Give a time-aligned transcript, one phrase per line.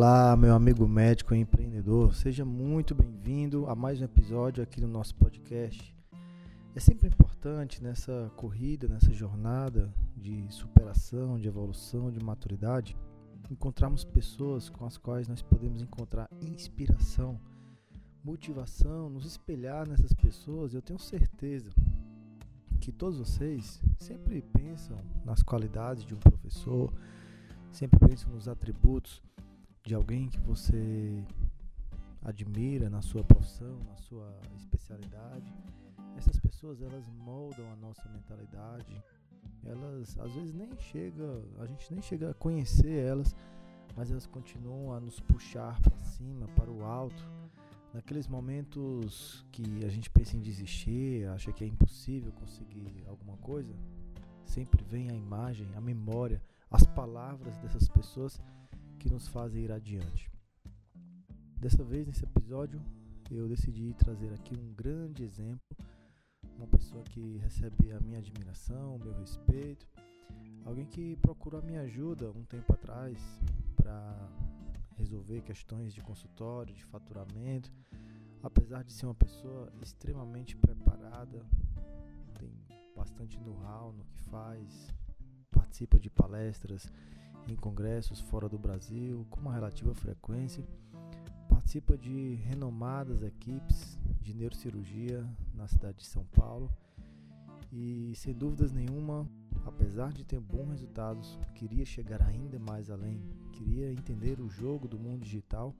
[0.00, 4.86] Olá, meu amigo médico e empreendedor, seja muito bem-vindo a mais um episódio aqui no
[4.86, 5.92] nosso podcast.
[6.72, 12.96] É sempre importante nessa corrida, nessa jornada de superação, de evolução, de maturidade,
[13.50, 17.36] encontrarmos pessoas com as quais nós podemos encontrar inspiração,
[18.22, 20.74] motivação, nos espelhar nessas pessoas.
[20.74, 21.72] Eu tenho certeza
[22.80, 26.92] que todos vocês sempre pensam nas qualidades de um professor,
[27.72, 29.20] sempre pensam nos atributos
[29.88, 31.24] de alguém que você
[32.22, 35.50] admira na sua profissão, na sua especialidade.
[36.14, 39.02] Essas pessoas elas moldam a nossa mentalidade.
[39.64, 43.34] Elas às vezes nem chega, a gente nem chega a conhecer elas,
[43.96, 47.26] mas elas continuam a nos puxar para cima, para o alto.
[47.94, 53.74] Naqueles momentos que a gente pensa em desistir, acha que é impossível conseguir alguma coisa,
[54.44, 58.38] sempre vem a imagem, a memória, as palavras dessas pessoas
[58.98, 60.30] que nos fazem ir adiante.
[61.56, 62.80] Dessa vez, nesse episódio,
[63.30, 65.60] eu decidi trazer aqui um grande exemplo,
[66.56, 69.86] uma pessoa que recebe a minha admiração, o meu respeito,
[70.64, 73.18] alguém que procurou a minha ajuda um tempo atrás
[73.76, 74.28] para
[74.96, 77.72] resolver questões de consultório, de faturamento,
[78.42, 81.44] apesar de ser uma pessoa extremamente preparada,
[82.38, 82.52] tem
[82.96, 84.88] bastante know-how no que faz,
[85.50, 86.90] participa de palestras
[87.52, 90.64] em congressos fora do Brasil com uma relativa frequência.
[91.48, 96.70] Participa de renomadas equipes de neurocirurgia na cidade de São Paulo
[97.72, 99.28] e, sem dúvidas nenhuma,
[99.64, 103.22] apesar de ter bons resultados, queria chegar ainda mais além,
[103.52, 105.74] queria entender o jogo do mundo digital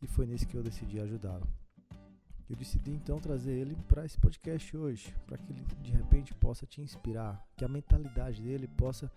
[0.00, 1.46] e foi nesse que eu decidi ajudá-lo.
[2.50, 6.66] Eu decidi então trazer ele para esse podcast hoje, para que ele de repente possa
[6.66, 9.10] te inspirar, que a mentalidade dele possa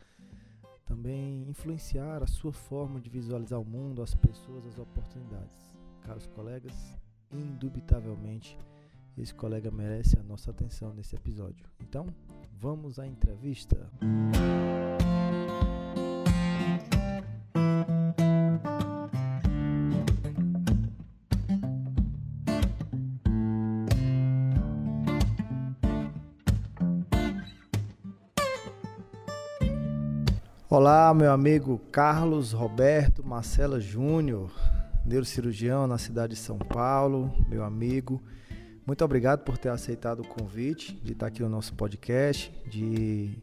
[0.85, 5.75] também influenciar a sua forma de visualizar o mundo, as pessoas, as oportunidades.
[6.01, 6.97] Caros colegas,
[7.31, 8.57] indubitavelmente
[9.17, 11.65] esse colega merece a nossa atenção nesse episódio.
[11.79, 12.05] Então,
[12.59, 13.89] vamos à entrevista.
[30.77, 34.51] Olá, meu amigo Carlos Roberto Marcela Júnior,
[35.05, 38.21] neurocirurgião na cidade de São Paulo, meu amigo.
[38.85, 43.41] Muito obrigado por ter aceitado o convite de estar aqui no nosso podcast, de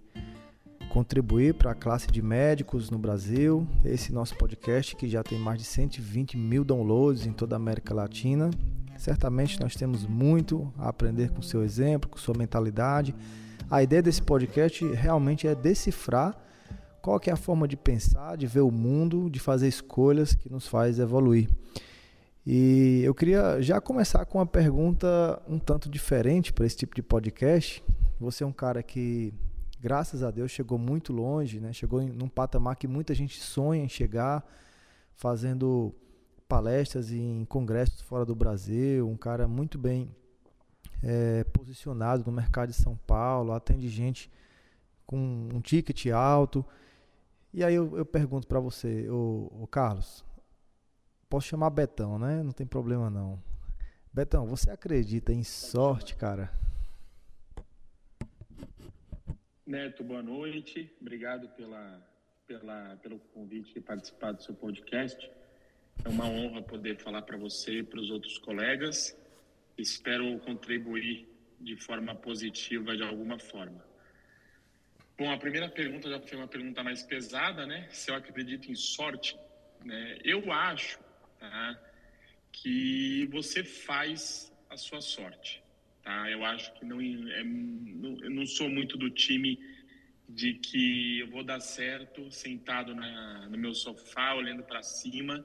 [0.90, 3.66] contribuir para a classe de médicos no Brasil.
[3.82, 7.94] Esse nosso podcast que já tem mais de 120 mil downloads em toda a América
[7.94, 8.50] Latina.
[8.98, 13.14] Certamente nós temos muito a aprender com seu exemplo, com sua mentalidade.
[13.70, 16.36] A ideia desse podcast realmente é decifrar
[17.02, 20.48] qual que é a forma de pensar, de ver o mundo, de fazer escolhas que
[20.48, 21.50] nos faz evoluir.
[22.46, 27.02] E eu queria já começar com uma pergunta um tanto diferente para esse tipo de
[27.02, 27.82] podcast.
[28.20, 29.34] Você é um cara que,
[29.80, 31.72] graças a Deus, chegou muito longe, né?
[31.72, 34.44] chegou em, num patamar que muita gente sonha em chegar,
[35.16, 35.92] fazendo
[36.48, 40.08] palestras em congressos fora do Brasil, um cara muito bem
[41.02, 44.30] é, posicionado no mercado de São Paulo, atende gente
[45.04, 46.64] com um ticket alto.
[47.52, 50.24] E aí eu, eu pergunto para você, o Carlos,
[51.28, 52.42] posso chamar Betão, né?
[52.42, 53.42] Não tem problema não.
[54.12, 56.50] Betão, você acredita em sorte, cara?
[59.66, 60.94] Neto, boa noite.
[61.00, 62.06] Obrigado pela,
[62.46, 65.30] pela, pelo convite de participar do seu podcast.
[66.04, 69.16] É uma honra poder falar para você e para os outros colegas.
[69.78, 71.26] Espero contribuir
[71.60, 73.91] de forma positiva de alguma forma.
[75.18, 77.86] Bom, a primeira pergunta já foi uma pergunta mais pesada, né?
[77.90, 79.36] Se eu acredito em sorte,
[79.84, 80.18] né?
[80.24, 80.98] Eu acho
[81.38, 81.78] tá?
[82.50, 85.62] que você faz a sua sorte,
[86.02, 86.30] tá?
[86.30, 89.58] Eu acho que não, é, não, eu não sou muito do time
[90.26, 95.44] de que eu vou dar certo sentado na, no meu sofá olhando para cima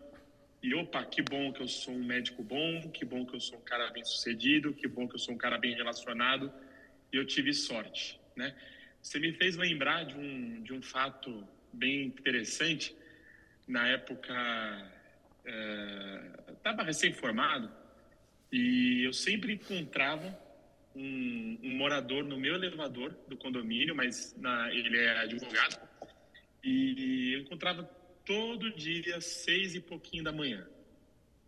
[0.64, 3.60] e opa, que bom que eu sou um médico bom, que bom que eu sou
[3.60, 6.52] um cara bem sucedido, que bom que eu sou um cara bem relacionado
[7.12, 8.56] e eu tive sorte, né?
[9.02, 12.96] Você me fez lembrar de um, de um fato bem interessante.
[13.68, 14.34] Na época,
[16.58, 17.72] estava é, recém-formado
[18.52, 20.38] e eu sempre encontrava
[20.96, 25.88] um, um, morador no meu elevador do condomínio, mas na, ele é advogado,
[26.64, 27.84] e eu encontrava
[28.26, 30.68] todo dia, seis e pouquinho da manhã.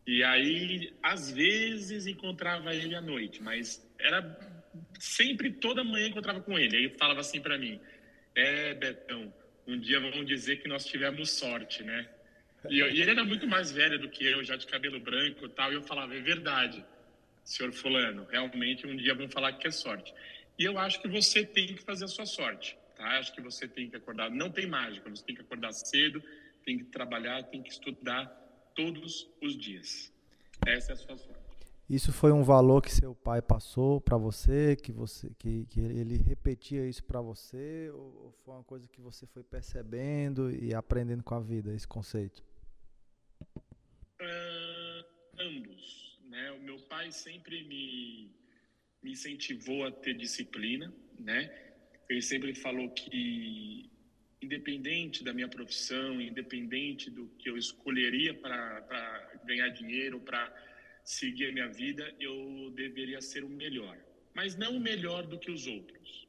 [0.06, 4.22] E aí, às vezes, encontrava ele à noite, mas era
[5.00, 6.78] sempre, toda manhã encontrava com ele.
[6.78, 7.80] Aí falava assim para mim:
[8.36, 9.34] É, Betão,
[9.68, 12.08] um dia vão dizer que nós tivemos sorte, né?
[12.70, 15.46] E, eu, e, ele era muito mais velho do que eu, já de cabelo branco
[15.46, 15.72] e tal.
[15.72, 16.84] E eu falava, é verdade,
[17.44, 20.14] senhor fulano, realmente um dia vão falar que é sorte.
[20.58, 23.18] E eu acho que você tem que fazer a sua sorte, tá?
[23.18, 26.22] Acho que você tem que acordar, não tem mágica, você tem que acordar cedo,
[26.66, 28.26] tem que trabalhar, tem que estudar
[28.76, 30.12] todos os dias.
[30.68, 31.39] Essa é a sua sorte.
[31.90, 36.18] Isso foi um valor que seu pai passou para você, que você que, que ele
[36.18, 41.34] repetia isso para você, ou foi uma coisa que você foi percebendo e aprendendo com
[41.34, 42.46] a vida esse conceito?
[44.22, 45.04] Uh,
[45.40, 46.52] ambos, né?
[46.52, 48.32] O meu pai sempre me
[49.02, 51.50] me incentivou a ter disciplina, né?
[52.08, 53.90] Ele sempre falou que
[54.42, 60.54] independente da minha profissão, independente do que eu escolheria para ganhar dinheiro, para
[61.10, 63.98] seguir a minha vida, eu deveria ser o melhor.
[64.32, 66.28] Mas não o melhor do que os outros.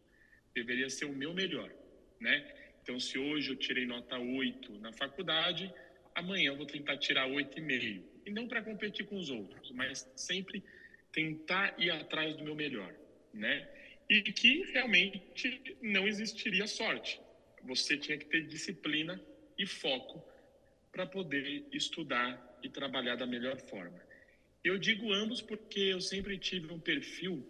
[0.55, 1.71] Deveria ser o meu melhor,
[2.19, 2.51] né?
[2.83, 5.71] Então, se hoje eu tirei nota 8 na faculdade,
[6.15, 8.03] amanhã eu vou tentar tirar 8,5.
[8.25, 10.65] E não para competir com os outros, mas sempre
[11.13, 12.95] tentar ir atrás do meu melhor,
[13.35, 13.69] né?
[14.09, 17.21] E que realmente não existiria sorte.
[17.65, 19.23] Você tinha que ter disciplina
[19.59, 20.25] e foco
[20.91, 24.10] para poder estudar e trabalhar da melhor forma.
[24.63, 27.47] Eu digo ambos porque eu sempre tive um perfil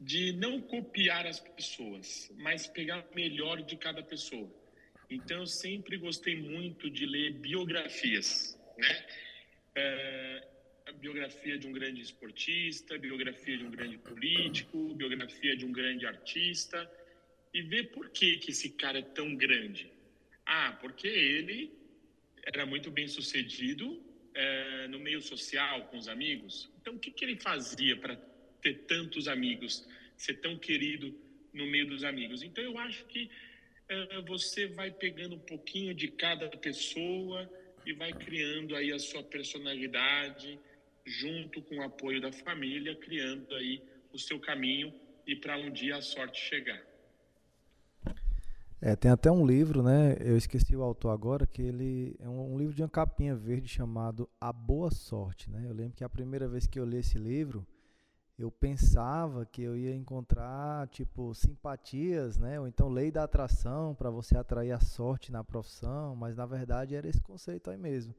[0.00, 4.50] de não copiar as pessoas, mas pegar o melhor de cada pessoa.
[5.08, 9.06] Então, eu sempre gostei muito de ler biografias, né?
[9.76, 10.48] É,
[10.94, 16.90] biografia de um grande esportista, biografia de um grande político, biografia de um grande artista
[17.54, 19.92] e ver por que, que esse cara é tão grande.
[20.44, 21.72] Ah, porque ele
[22.46, 24.09] era muito bem sucedido
[24.40, 26.70] é, no meio social, com os amigos.
[26.80, 28.16] Então, o que, que ele fazia para
[28.62, 31.14] ter tantos amigos, ser tão querido
[31.52, 32.42] no meio dos amigos?
[32.42, 33.30] Então, eu acho que
[33.88, 37.50] é, você vai pegando um pouquinho de cada pessoa
[37.84, 40.58] e vai criando aí a sua personalidade,
[41.04, 44.94] junto com o apoio da família, criando aí o seu caminho
[45.26, 46.82] e para um dia a sorte chegar.
[48.82, 50.16] É, tem até um livro, né?
[50.20, 53.68] Eu esqueci o autor agora, que ele é um, um, livro de uma capinha verde
[53.68, 55.66] chamado A Boa Sorte, né?
[55.66, 57.66] Eu lembro que a primeira vez que eu li esse livro,
[58.38, 62.58] eu pensava que eu ia encontrar tipo simpatias, né?
[62.58, 66.94] Ou então lei da atração para você atrair a sorte na profissão, mas na verdade
[66.94, 68.14] era esse conceito aí mesmo.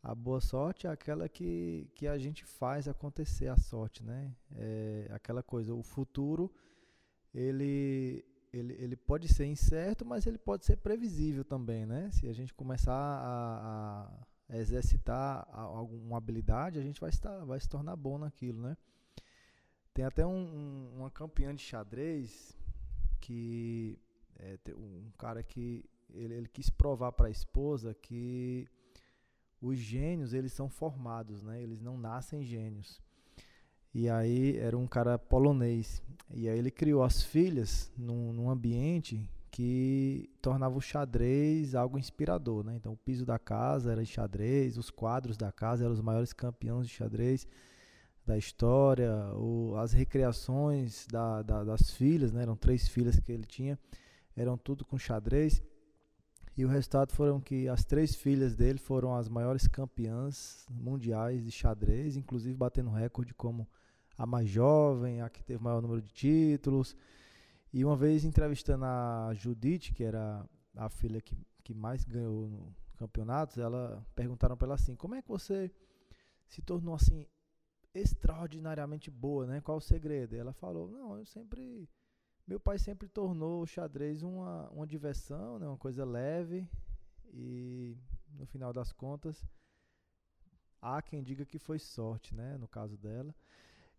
[0.00, 4.32] A boa sorte é aquela que, que a gente faz acontecer a sorte, né?
[4.56, 6.48] É aquela coisa, o futuro,
[7.34, 12.10] ele, ele, ele pode ser incerto, mas ele pode ser previsível também, né?
[12.12, 17.68] Se a gente começar a, a exercitar alguma habilidade, a gente vai, estar, vai se
[17.68, 18.76] tornar bom naquilo, né?
[19.94, 22.56] Tem até um, um, uma campeã de xadrez
[23.20, 23.98] que
[24.38, 28.66] é, um cara que ele, ele quis provar para a esposa que
[29.60, 31.62] os gênios eles são formados, né?
[31.62, 33.00] Eles não nascem gênios.
[33.94, 36.02] E aí era um cara polonês.
[36.32, 42.64] E aí ele criou as filhas num, num ambiente que tornava o xadrez algo inspirador,
[42.64, 42.76] né?
[42.76, 46.32] Então o piso da casa era de xadrez, os quadros da casa eram os maiores
[46.32, 47.46] campeões de xadrez
[48.24, 52.42] da história, o, as recreações da, da, das filhas, né?
[52.42, 53.78] Eram três filhas que ele tinha,
[54.36, 55.60] eram tudo com xadrez.
[56.56, 61.50] E o resultado foram que as três filhas dele foram as maiores campeãs mundiais de
[61.50, 63.66] xadrez, inclusive batendo recorde como
[64.20, 66.94] a mais jovem, a que teve maior número de títulos.
[67.72, 70.46] E uma vez entrevistando a Judite, que era
[70.76, 71.34] a filha que,
[71.64, 75.72] que mais ganhou no campeonatos, ela perguntaram para ela assim: "Como é que você
[76.46, 77.26] se tornou assim
[77.94, 79.62] extraordinariamente boa, né?
[79.62, 81.88] Qual o segredo?" E ela falou: "Não, eu sempre
[82.46, 85.66] meu pai sempre tornou o xadrez uma, uma diversão, né?
[85.66, 86.68] uma coisa leve
[87.32, 87.96] e
[88.34, 89.42] no final das contas
[90.82, 93.34] há quem diga que foi sorte, né, no caso dela.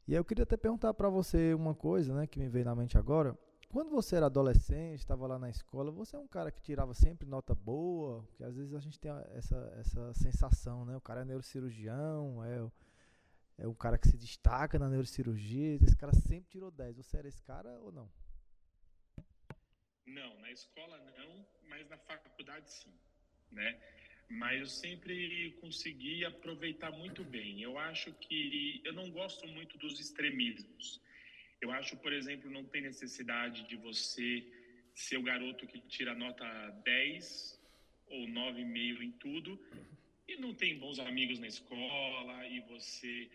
[0.08, 2.98] E eu queria até perguntar para você uma coisa, né, que me veio na mente
[2.98, 3.38] agora.
[3.70, 7.26] Quando você era adolescente, estava lá na escola, você é um cara que tirava sempre
[7.26, 10.98] nota boa, porque às vezes a gente tem essa, essa sensação, né?
[10.98, 12.70] O cara é neurocirurgião, é,
[13.64, 16.98] é um cara que se destaca na neurocirurgia, esse cara sempre tirou 10.
[16.98, 18.10] Você era esse cara ou não?
[20.06, 22.94] Não, na escola não, mas na faculdade sim,
[23.52, 23.80] né?
[24.32, 27.62] Mas eu sempre consegui aproveitar muito bem.
[27.62, 31.02] Eu acho que eu não gosto muito dos extremismos.
[31.60, 34.44] Eu acho, por exemplo, não tem necessidade de você
[34.96, 36.46] ser o garoto que tira nota
[36.86, 37.60] 10
[38.08, 39.60] ou 9,5 em tudo
[40.28, 43.30] e não tem bons amigos na escola e você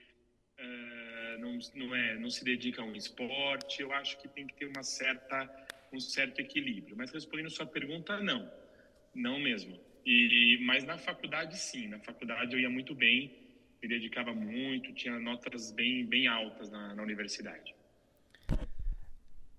[0.59, 3.83] uh, não, não, é, não se dedica a um esporte.
[3.83, 6.97] Eu acho que tem que ter uma certa um certo equilíbrio.
[6.97, 8.51] Mas respondendo sua pergunta, não.
[9.15, 9.79] Não mesmo.
[10.07, 11.89] E, mas na faculdade, sim.
[11.89, 13.37] Na faculdade eu ia muito bem,
[13.83, 17.75] me dedicava muito, tinha notas bem, bem altas na, na universidade.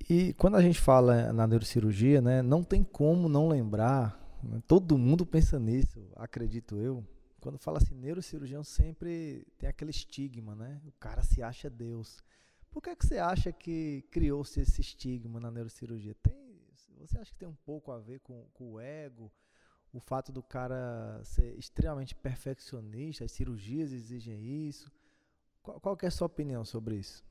[0.10, 4.98] E quando a gente fala na neurocirurgia, né, não tem como não lembrar, né, todo
[4.98, 7.06] mundo pensa nisso, acredito eu.
[7.42, 10.82] Quando fala assim, neurocirurgião sempre tem aquele estigma, né?
[10.86, 12.24] O cara se acha Deus.
[12.72, 16.16] Por que, é que você acha que criou-se esse estigma na neurocirurgia?
[16.16, 16.58] Tem,
[17.00, 19.32] você acha que tem um pouco a ver com, com o ego?
[19.98, 24.40] O fato do cara ser extremamente perfeccionista, as cirurgias exigem
[24.70, 24.92] isso?
[25.64, 27.26] Qual, qual é a sua opinião sobre isso?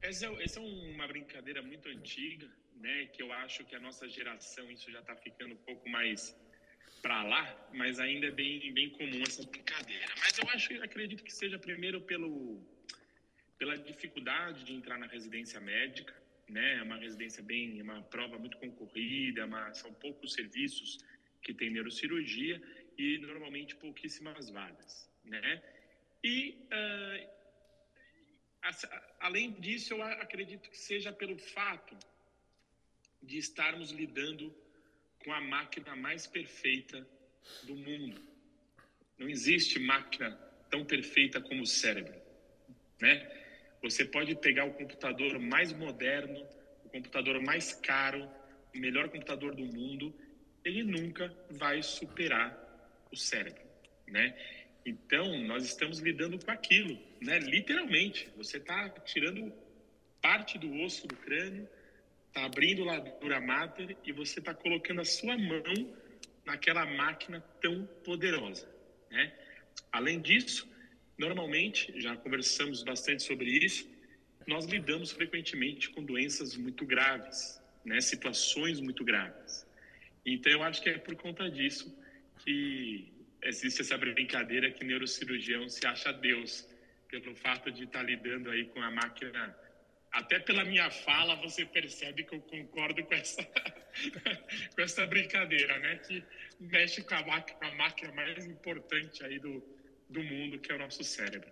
[0.00, 0.62] Essa é, essa é
[0.94, 3.06] uma brincadeira muito antiga, né?
[3.06, 6.36] Que eu acho que a nossa geração isso já está ficando um pouco mais
[7.02, 10.06] para lá, mas ainda é bem, bem comum essa brincadeira.
[10.20, 12.62] Mas eu acho, acredito que seja primeiro pelo
[13.58, 16.14] pela dificuldade de entrar na residência médica,
[16.50, 16.78] né?
[16.78, 20.98] É uma residência bem, uma prova muito concorrida, uma, são poucos serviços
[21.42, 22.60] que tem neurocirurgia
[22.98, 25.62] e normalmente pouquíssimas vagas, né?
[26.22, 27.40] E uh,
[29.20, 31.96] além disso, eu acredito que seja pelo fato
[33.22, 34.54] de estarmos lidando
[35.24, 37.06] com a máquina mais perfeita
[37.62, 38.20] do mundo.
[39.18, 40.30] Não existe máquina
[40.70, 42.20] tão perfeita como o cérebro,
[43.00, 43.39] né?
[43.82, 46.46] Você pode pegar o computador mais moderno,
[46.84, 48.28] o computador mais caro,
[48.74, 50.14] o melhor computador do mundo,
[50.64, 52.56] ele nunca vai superar
[53.10, 53.62] o cérebro,
[54.06, 54.36] né?
[54.84, 57.38] Então, nós estamos lidando com aquilo, né?
[57.38, 59.52] Literalmente, você está tirando
[60.20, 61.68] parte do osso do crânio,
[62.28, 65.94] está abrindo a dura mater e você está colocando a sua mão
[66.44, 68.68] naquela máquina tão poderosa,
[69.10, 69.32] né?
[69.92, 70.68] Além disso,
[71.20, 73.86] normalmente, já conversamos bastante sobre isso,
[74.46, 78.00] nós lidamos frequentemente com doenças muito graves, né?
[78.00, 79.66] Situações muito graves.
[80.24, 81.94] Então, eu acho que é por conta disso
[82.42, 83.12] que
[83.42, 86.66] existe essa brincadeira que neurocirurgião se acha Deus,
[87.10, 89.54] pelo fato de estar lidando aí com a máquina.
[90.10, 93.44] Até pela minha fala você percebe que eu concordo com essa,
[94.74, 95.96] com essa brincadeira, né?
[95.96, 96.24] Que
[96.58, 99.62] mexe com a, máquina, a máquina mais importante aí do,
[100.10, 101.48] do mundo, que é o nosso cérebro.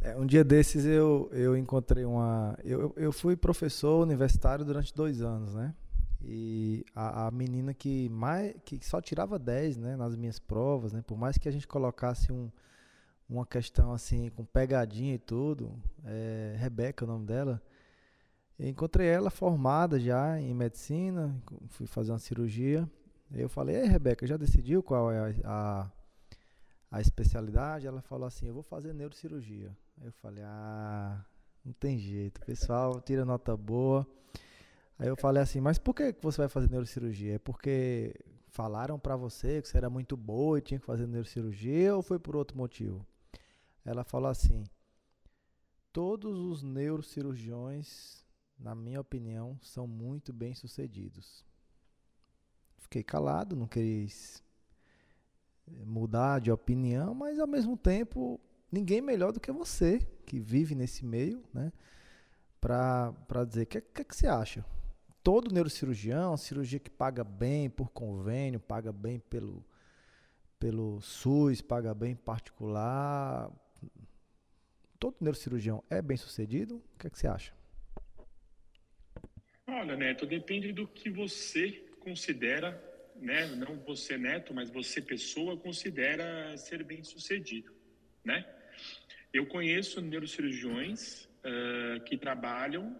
[0.00, 2.56] É, um dia desses eu, eu encontrei uma.
[2.62, 5.74] Eu, eu fui professor universitário durante dois anos, né?
[6.22, 11.02] E a, a, menina que mais que só tirava 10, né, nas minhas provas, né,
[11.06, 12.50] por mais que a gente colocasse um,
[13.28, 17.62] uma questão assim com pegadinha e tudo, é, Rebeca é o nome dela.
[18.58, 21.34] Eu encontrei ela formada já em medicina,
[21.68, 22.88] fui fazer uma cirurgia.
[23.32, 25.90] Eu falei: "Ei, Rebeca, já decidiu qual é a, a,
[26.90, 31.24] a especialidade?" Ela falou assim: "Eu vou fazer neurocirurgia." Eu falei: "Ah,
[31.64, 34.06] não tem jeito, pessoal, tira nota boa."
[34.98, 37.36] Aí eu falei assim, mas por que você vai fazer neurocirurgia?
[37.36, 38.14] É porque
[38.48, 42.18] falaram para você que você era muito boa e tinha que fazer neurocirurgia ou foi
[42.18, 43.06] por outro motivo?
[43.84, 44.64] Ela falou assim:
[45.92, 48.24] todos os neurocirurgiões,
[48.58, 51.44] na minha opinião, são muito bem sucedidos.
[52.78, 54.42] Fiquei calado, não quis
[55.84, 61.04] mudar de opinião, mas ao mesmo tempo, ninguém melhor do que você, que vive nesse
[61.04, 61.72] meio, né?
[62.60, 64.64] Para dizer, o que, que, que você acha?
[65.28, 69.62] todo neurocirurgião, cirurgia que paga bem por convênio, paga bem pelo,
[70.58, 73.50] pelo SUS, paga bem particular.
[74.98, 76.76] Todo neurocirurgião é bem sucedido?
[76.76, 77.52] O que, que você acha?
[79.66, 82.82] Olha, Neto, depende do que você considera,
[83.20, 83.46] né?
[83.46, 87.72] Não você, Neto, mas você, pessoa, considera ser bem sucedido,
[88.24, 88.46] né?
[89.32, 92.98] Eu conheço neurocirurgiões uh, que trabalham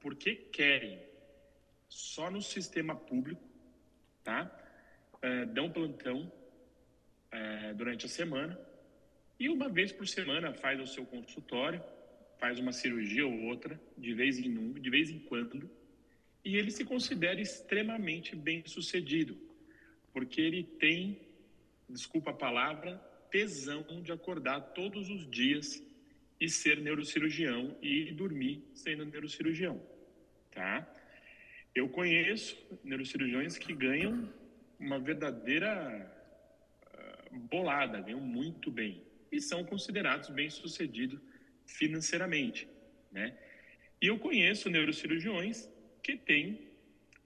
[0.00, 1.00] porque querem,
[1.88, 3.42] só no sistema público,
[4.22, 4.50] tá?
[5.22, 6.30] É, dão plantão
[7.32, 8.58] é, durante a semana
[9.38, 11.82] e uma vez por semana faz o seu consultório,
[12.38, 15.70] faz uma cirurgia ou outra, de vez em num, de vez em quando,
[16.44, 19.36] e ele se considera extremamente bem sucedido,
[20.16, 21.20] porque ele tem,
[21.86, 22.96] desculpa a palavra,
[23.30, 25.84] tesão de acordar todos os dias
[26.40, 29.78] e ser neurocirurgião e dormir sendo neurocirurgião,
[30.52, 30.90] tá?
[31.74, 34.32] Eu conheço neurocirurgiões que ganham
[34.80, 35.70] uma verdadeira
[36.86, 41.20] ah, bolada, ganham muito bem e são considerados bem-sucedidos
[41.66, 42.66] financeiramente,
[43.12, 43.36] né?
[44.00, 45.68] E eu conheço neurocirurgiões
[46.02, 46.58] que têm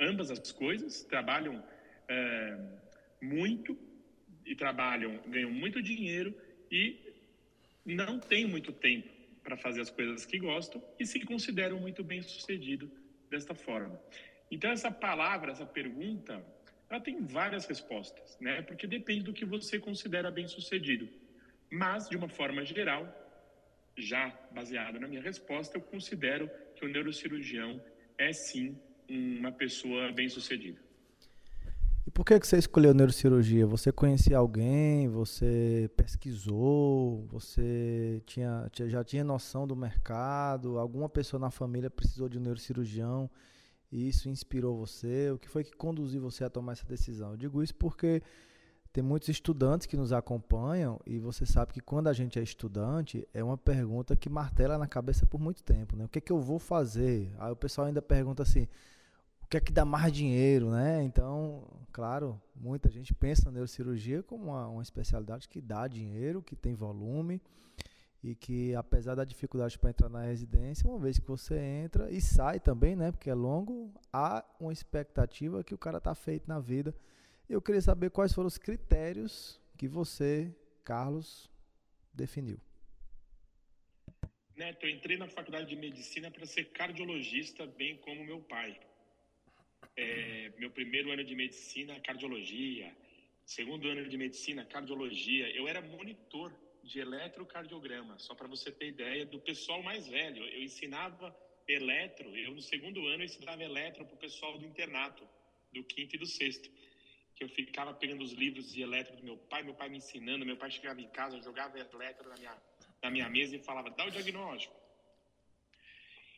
[0.00, 1.62] ambas as coisas, trabalham
[2.10, 2.58] é,
[3.22, 3.78] muito
[4.44, 6.34] e trabalham, ganham muito dinheiro
[6.70, 6.98] e
[7.86, 9.08] não têm muito tempo
[9.42, 12.90] para fazer as coisas que gostam e se consideram muito bem-sucedidos
[13.30, 13.98] desta forma.
[14.50, 16.44] Então, essa palavra, essa pergunta,
[16.90, 18.62] Ela tem várias respostas, né?
[18.62, 21.08] Porque depende do que você considera bem-sucedido.
[21.70, 23.06] Mas, de uma forma geral,
[23.96, 27.80] já baseado na minha resposta, eu considero que o neurocirurgião
[28.18, 28.76] é sim
[29.08, 30.80] uma pessoa bem-sucedida.
[32.10, 33.64] E por que, você escolheu neurocirurgia?
[33.68, 35.08] Você conhecia alguém?
[35.10, 37.24] Você pesquisou?
[37.30, 40.76] Você tinha, já tinha noção do mercado?
[40.80, 43.30] Alguma pessoa na família precisou de um neurocirurgião
[43.92, 45.30] e isso inspirou você?
[45.30, 47.30] O que foi que conduziu você a tomar essa decisão?
[47.30, 48.20] Eu digo isso porque
[48.92, 53.24] tem muitos estudantes que nos acompanham e você sabe que quando a gente é estudante
[53.32, 56.06] é uma pergunta que martela na cabeça por muito tempo, né?
[56.06, 57.32] O que é que eu vou fazer?
[57.38, 58.66] Aí o pessoal ainda pergunta assim:
[59.50, 61.02] que é que dá mais dinheiro, né?
[61.02, 66.54] Então, claro, muita gente pensa na neurocirurgia como uma, uma especialidade que dá dinheiro, que
[66.54, 67.42] tem volume
[68.22, 72.20] e que apesar da dificuldade para entrar na residência, uma vez que você entra e
[72.20, 76.60] sai também, né, porque é longo, há uma expectativa que o cara tá feito na
[76.60, 76.94] vida.
[77.48, 80.54] Eu queria saber quais foram os critérios que você,
[80.84, 81.50] Carlos,
[82.14, 82.60] definiu.
[84.54, 88.78] Neto, eu entrei na faculdade de medicina para ser cardiologista, bem como meu pai
[89.96, 92.94] é, meu primeiro ano de medicina, cardiologia.
[93.44, 95.50] Segundo ano de medicina, cardiologia.
[95.50, 100.42] Eu era monitor de eletrocardiograma, só para você ter ideia do pessoal mais velho.
[100.48, 105.28] Eu ensinava eletro, eu no segundo ano ensinava eletro para o pessoal do internato,
[105.72, 106.70] do quinto e do sexto.
[107.36, 110.44] Que eu ficava pegando os livros de eletro do meu pai, meu pai me ensinando,
[110.44, 112.62] meu pai chegava em casa, jogava eletro na minha,
[113.02, 114.74] na minha mesa e falava, dá o diagnóstico.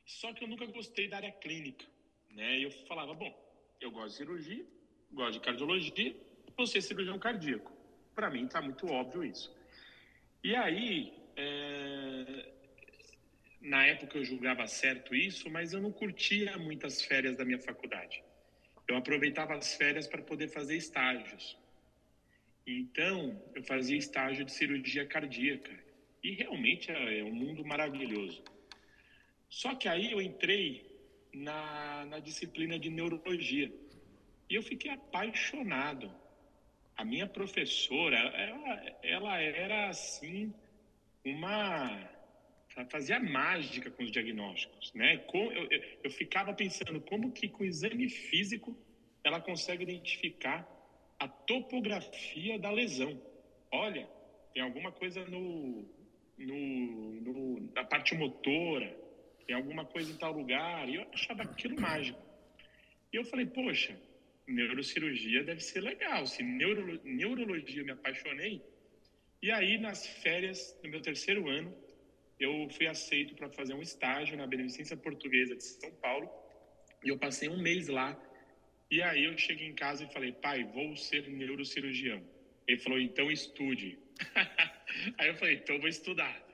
[0.04, 1.86] Só que eu nunca gostei da área clínica,
[2.34, 2.58] né?
[2.58, 3.32] E eu falava, bom,
[3.80, 4.66] eu gosto de cirurgia,
[5.12, 6.16] gosto de cardiologia,
[6.56, 7.72] você é cirurgião cardíaco.
[8.14, 9.54] Para mim está muito óbvio isso.
[10.44, 12.52] E aí, é...
[13.60, 18.22] na época eu julgava certo isso, mas eu não curtia muitas férias da minha faculdade.
[18.86, 21.56] Eu aproveitava as férias para poder fazer estágios.
[22.66, 25.72] Então, eu fazia estágio de cirurgia cardíaca.
[26.22, 28.44] E realmente é, é um mundo maravilhoso.
[29.48, 30.91] Só que aí eu entrei
[31.32, 33.72] na, na disciplina de neurologia.
[34.48, 36.12] E eu fiquei apaixonado.
[36.96, 40.52] A minha professora, ela, ela era assim,
[41.24, 42.10] uma.
[42.76, 45.22] Ela fazia mágica com os diagnósticos, né?
[45.32, 45.68] Eu, eu,
[46.04, 48.76] eu ficava pensando como que com o exame físico
[49.24, 50.66] ela consegue identificar
[51.18, 53.20] a topografia da lesão.
[53.70, 54.08] Olha,
[54.52, 55.88] tem alguma coisa no,
[56.36, 58.94] no, no, na parte motora,
[59.46, 62.20] tem alguma coisa em tal lugar, e eu achava aquilo mágico.
[63.12, 63.98] E eu falei, poxa,
[64.46, 68.62] neurocirurgia deve ser legal, se neuro, neurologia eu me apaixonei.
[69.42, 71.74] E aí, nas férias do meu terceiro ano,
[72.38, 76.28] eu fui aceito para fazer um estágio na Beneficência Portuguesa de São Paulo,
[77.04, 78.18] e eu passei um mês lá.
[78.90, 82.22] E aí eu cheguei em casa e falei, pai, vou ser neurocirurgião.
[82.66, 83.98] Ele falou, então estude.
[85.18, 86.51] aí eu falei, então vou estudar.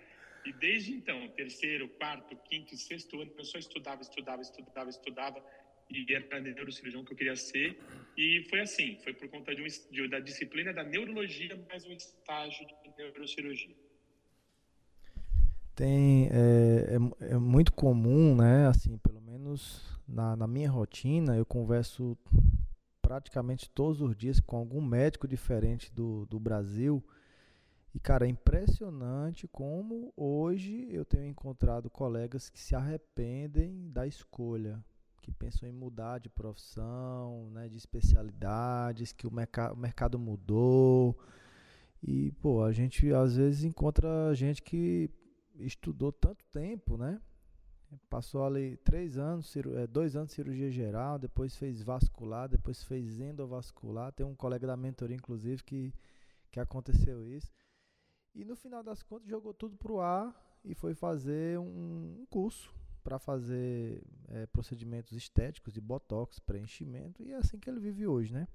[0.49, 5.45] E desde então, terceiro, quarto, quinto e sexto ano, eu só estudava, estudava, estudava, estudava.
[5.91, 7.79] E era neurocirurgião que eu queria ser.
[8.17, 11.93] E foi assim, foi por conta de, um, de da disciplina da neurologia, mais um
[11.93, 13.77] estágio de neurocirurgia.
[15.75, 21.45] Tem, é, é, é, muito comum, né, assim, pelo menos na, na minha rotina, eu
[21.45, 22.19] converso
[23.03, 27.05] praticamente todos os dias com algum médico diferente do, do Brasil,
[27.99, 34.81] e, cara, é impressionante como hoje eu tenho encontrado colegas que se arrependem da escolha,
[35.21, 41.19] que pensam em mudar de profissão, né, de especialidades, que o, merc o mercado mudou.
[42.01, 45.11] E, pô, a gente às vezes encontra gente que
[45.57, 47.21] estudou tanto tempo, né?
[48.09, 53.19] Passou ali três anos, é, dois anos de cirurgia geral, depois fez vascular, depois fez
[53.19, 54.13] endovascular.
[54.13, 55.93] Tem um colega da mentoria, inclusive, que,
[56.53, 57.59] que aconteceu isso.
[58.39, 60.33] E no final das contas jogou tudo pro ar
[60.65, 62.73] e foi fazer um, um curso
[63.03, 68.33] para fazer é, procedimentos estéticos de botox, preenchimento, e é assim que ele vive hoje,
[68.33, 68.47] né?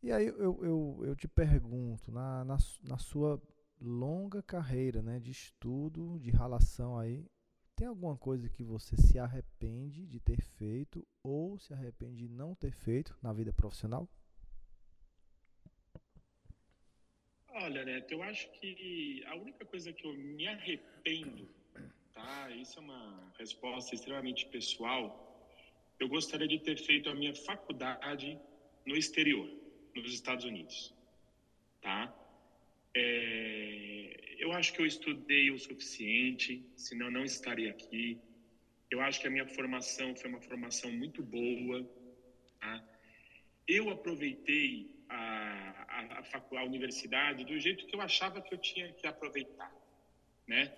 [0.00, 3.42] E aí eu, eu, eu te pergunto, na, na, na sua
[3.80, 7.28] longa carreira né, de estudo, de relação aí,
[7.74, 12.54] tem alguma coisa que você se arrepende de ter feito ou se arrepende de não
[12.54, 14.08] ter feito na vida profissional?
[17.54, 21.46] Olha, Neto, eu acho que a única coisa que eu me arrependo,
[22.14, 22.50] tá?
[22.50, 25.14] Isso é uma resposta extremamente pessoal.
[26.00, 28.40] Eu gostaria de ter feito a minha faculdade
[28.86, 29.50] no exterior,
[29.94, 30.94] nos Estados Unidos,
[31.82, 32.10] tá?
[32.94, 38.18] É, eu acho que eu estudei o suficiente, senão não estaria aqui.
[38.90, 41.86] Eu acho que a minha formação foi uma formação muito boa,
[42.58, 42.82] tá?
[43.66, 44.90] eu aproveitei
[46.10, 49.72] a, a, a, universidade do jeito que eu achava que eu tinha que aproveitar,
[50.46, 50.72] né?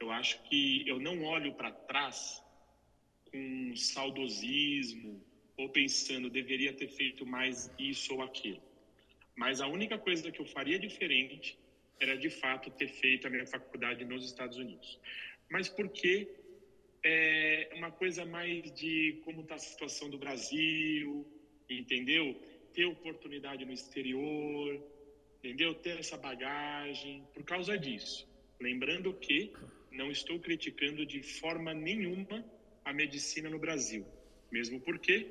[0.00, 2.42] Eu acho que eu não olho para trás
[3.30, 5.24] com saudosismo
[5.56, 8.62] ou pensando deveria ter feito mais isso ou aquilo.
[9.34, 11.58] Mas a única coisa que eu faria diferente
[12.00, 14.98] era de fato ter feito a minha faculdade nos Estados Unidos.
[15.50, 16.28] Mas porque
[17.04, 21.26] é uma coisa mais de como está a situação do Brasil,
[21.68, 22.40] entendeu?
[22.78, 24.80] Ter oportunidade no exterior,
[25.38, 25.74] entendeu?
[25.74, 28.24] Ter essa bagagem, por causa disso.
[28.60, 29.52] Lembrando que
[29.90, 32.38] não estou criticando de forma nenhuma
[32.84, 34.06] a medicina no Brasil,
[34.52, 35.26] mesmo porque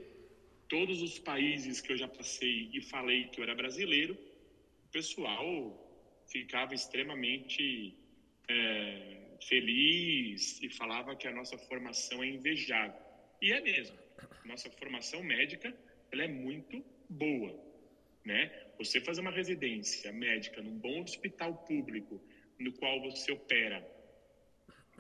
[0.67, 4.17] todos os países que eu já passei e falei que eu era brasileiro,
[4.83, 5.47] o pessoal
[6.29, 7.95] ficava extremamente
[8.49, 13.01] é, feliz e falava que a nossa formação é invejável.
[13.41, 13.97] E é mesmo.
[14.43, 15.73] Nossa formação médica
[16.12, 17.54] ela é muito boa,
[18.26, 18.52] né?
[18.78, 22.22] Você fazer uma residência médica num bom hospital público,
[22.60, 23.86] no qual você opera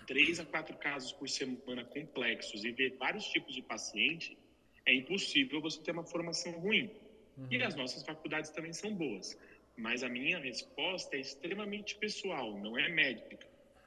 [0.07, 4.37] três a quatro casos por semana complexos e ver vários tipos de paciente,
[4.85, 6.89] é impossível você ter uma formação ruim.
[7.37, 7.47] Uhum.
[7.51, 9.37] E as nossas faculdades também são boas.
[9.77, 13.37] Mas a minha resposta é extremamente pessoal, não é médica.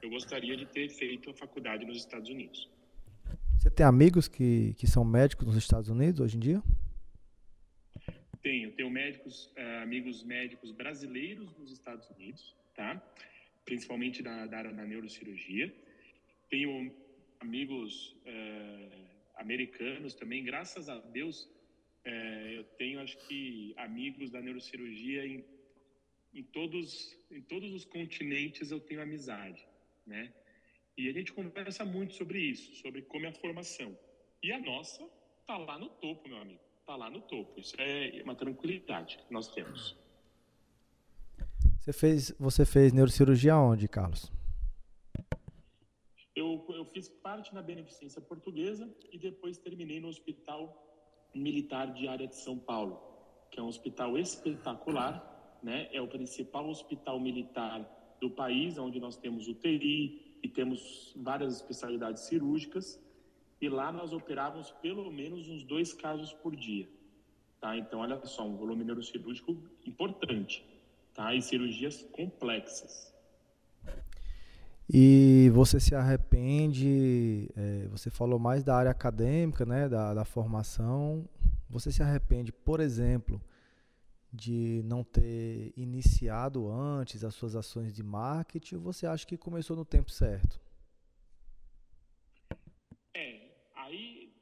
[0.01, 2.69] Eu gostaria de ter feito a faculdade nos Estados Unidos.
[3.57, 6.63] Você tem amigos que, que são médicos nos Estados Unidos hoje em dia?
[8.81, 12.99] Tenho, médicos, uh, amigos médicos brasileiros nos Estados Unidos, tá?
[13.63, 15.71] Principalmente da, da área da neurocirurgia.
[16.49, 16.91] Tenho
[17.39, 21.43] amigos uh, americanos também, graças a Deus,
[22.07, 22.09] uh,
[22.55, 25.45] eu tenho, acho que, amigos da neurocirurgia em,
[26.33, 29.63] em, todos, em todos os continentes eu tenho amizade,
[30.07, 30.33] né?
[30.97, 33.95] E a gente conversa muito sobre isso, sobre como é a formação.
[34.41, 35.07] E a nossa
[35.45, 37.59] tá lá no topo, meu amigo está lá no topo.
[37.59, 39.95] Isso é uma tranquilidade que nós temos.
[41.79, 44.31] Você fez, você fez neurocirurgia onde, Carlos?
[46.35, 50.87] Eu, eu fiz parte na Beneficência Portuguesa e depois terminei no Hospital
[51.33, 53.01] Militar de Área de São Paulo,
[53.49, 55.87] que é um hospital espetacular, né?
[55.93, 57.79] É o principal hospital militar
[58.19, 62.99] do país, onde nós temos UTI e temos várias especialidades cirúrgicas
[63.61, 66.89] e lá nós operávamos pelo menos uns dois casos por dia.
[67.59, 67.77] Tá?
[67.77, 70.65] Então, olha só, um volume neurocirúrgico importante,
[71.13, 71.35] tá?
[71.35, 73.13] E cirurgias complexas.
[74.91, 81.29] E você se arrepende, é, você falou mais da área acadêmica, né, da, da formação,
[81.69, 83.39] você se arrepende, por exemplo,
[84.33, 89.77] de não ter iniciado antes as suas ações de marketing ou você acha que começou
[89.77, 90.59] no tempo certo?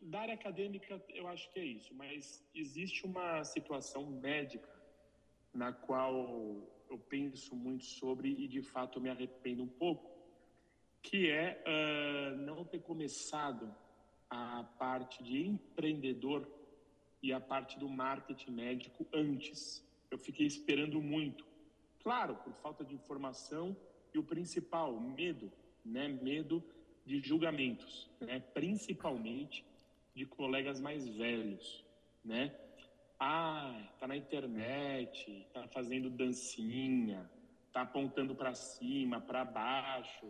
[0.09, 4.67] Da área acadêmica, eu acho que é isso, mas existe uma situação médica
[5.53, 10.09] na qual eu penso muito sobre e de fato me arrependo um pouco,
[11.03, 13.73] que é uh, não ter começado
[14.29, 16.47] a parte de empreendedor
[17.21, 19.85] e a parte do marketing médico antes.
[20.09, 21.45] Eu fiquei esperando muito,
[22.01, 23.77] claro, por falta de informação
[24.13, 25.51] e o principal, medo,
[25.85, 26.07] né?
[26.07, 26.63] Medo
[27.05, 28.39] de julgamentos, né?
[28.39, 29.68] Principalmente
[30.19, 31.81] de colegas mais velhos,
[32.25, 32.53] né?
[33.17, 37.31] Ah, tá na internet, tá fazendo dancinha,
[37.71, 40.27] tá apontando para cima, para baixo.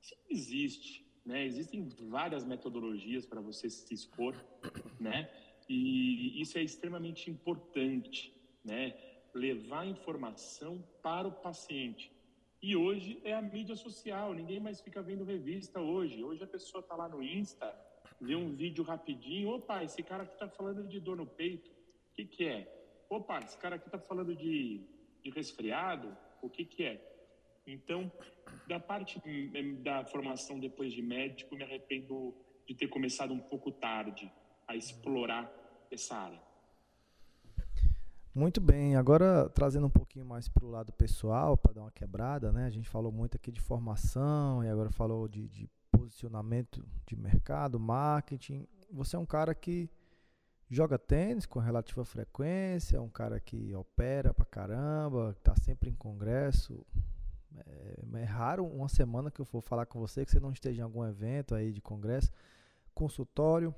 [0.00, 1.44] Isso existe, né?
[1.44, 4.34] Existem várias metodologias para você se expor,
[4.98, 5.30] né?
[5.68, 8.96] E isso é extremamente importante, né?
[9.34, 12.10] Levar informação para o paciente.
[12.62, 16.24] E hoje é a mídia social, ninguém mais fica vendo revista hoje.
[16.24, 17.66] Hoje a pessoa está lá no Insta,
[18.20, 19.50] ver um vídeo rapidinho.
[19.50, 21.70] Opa, esse cara aqui está falando de dor no peito.
[21.70, 23.04] O que, que é?
[23.08, 24.86] Opa, esse cara aqui está falando de,
[25.22, 26.16] de resfriado.
[26.42, 27.06] O que, que é?
[27.66, 28.10] Então,
[28.66, 29.20] da parte
[29.82, 32.34] da formação depois de médico, me arrependo
[32.66, 34.30] de ter começado um pouco tarde
[34.66, 35.50] a explorar
[35.90, 36.40] essa área.
[38.32, 42.52] Muito bem, agora trazendo um pouquinho mais para o lado pessoal, para dar uma quebrada,
[42.52, 42.64] né?
[42.64, 45.68] A gente falou muito aqui de formação e agora falou de, de
[46.00, 48.66] posicionamento de mercado, marketing.
[48.90, 49.90] Você é um cara que
[50.70, 55.94] joga tênis com relativa frequência, é um cara que opera pra caramba, está sempre em
[55.94, 56.86] congresso.
[57.54, 60.80] É, é, raro uma semana que eu for falar com você que você não esteja
[60.80, 62.30] em algum evento aí de congresso,
[62.94, 63.74] consultório,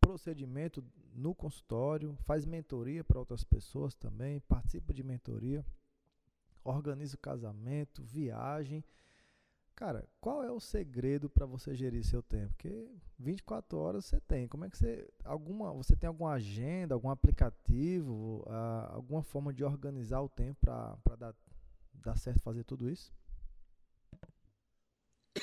[0.00, 5.66] procedimento no consultório, faz mentoria para outras pessoas também, participa de mentoria,
[6.64, 8.82] organiza o casamento, viagem
[9.76, 12.48] Cara, qual é o segredo para você gerir seu tempo?
[12.54, 14.48] Porque 24 horas você tem.
[14.48, 19.62] Como é que você alguma você tem alguma agenda, algum aplicativo, uh, alguma forma de
[19.62, 21.34] organizar o tempo para dar,
[21.92, 23.12] dar certo fazer tudo isso?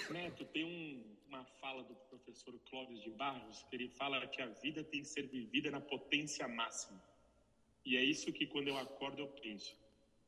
[0.10, 4.48] Neto, tem um, uma fala do professor Clóvis de Barros que ele fala que a
[4.48, 7.00] vida tem que ser vivida na potência máxima.
[7.86, 9.78] E é isso que quando eu acordo eu penso.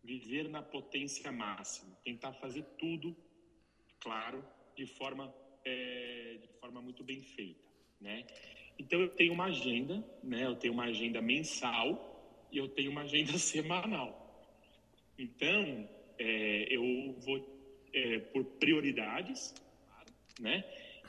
[0.03, 3.17] Viver na potência máxima, tentar fazer tudo
[4.05, 4.45] claro,
[4.77, 5.33] de forma,
[5.65, 7.65] é, de forma muito bem feita,
[7.99, 8.23] né?
[8.77, 10.45] Então eu tenho uma agenda, né?
[10.45, 11.89] Eu tenho uma agenda mensal
[12.51, 14.13] e eu tenho uma agenda semanal.
[15.17, 15.89] Então
[16.19, 17.37] é, eu vou
[17.91, 19.55] é, por prioridades,
[20.39, 20.63] né?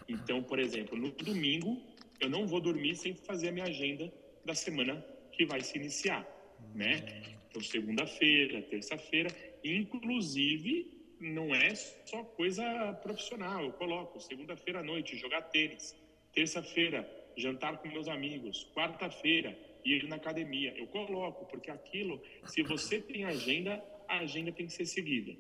[0.09, 1.83] Então, por exemplo, no domingo
[2.19, 4.11] eu não vou dormir sem fazer a minha agenda
[4.43, 6.27] da semana que vai se iniciar,
[6.75, 7.05] né?
[7.51, 9.29] Então, segunda-feira, terça-feira,
[9.63, 13.65] inclusive não é só coisa profissional.
[13.65, 15.95] Eu coloco segunda-feira à noite jogar tênis,
[16.33, 20.75] terça-feira jantar com meus amigos, quarta-feira ir na academia.
[20.77, 25.37] Eu coloco porque aquilo, se você tem agenda, a agenda tem que ser seguida.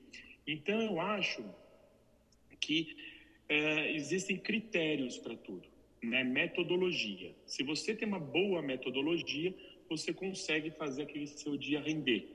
[0.46, 1.44] Então eu acho
[2.60, 2.96] que
[3.48, 5.68] é, existem critérios para tudo,
[6.02, 6.22] né?
[6.22, 7.34] Metodologia.
[7.46, 9.54] Se você tem uma boa metodologia,
[9.88, 12.28] você consegue fazer aquele seu dia render,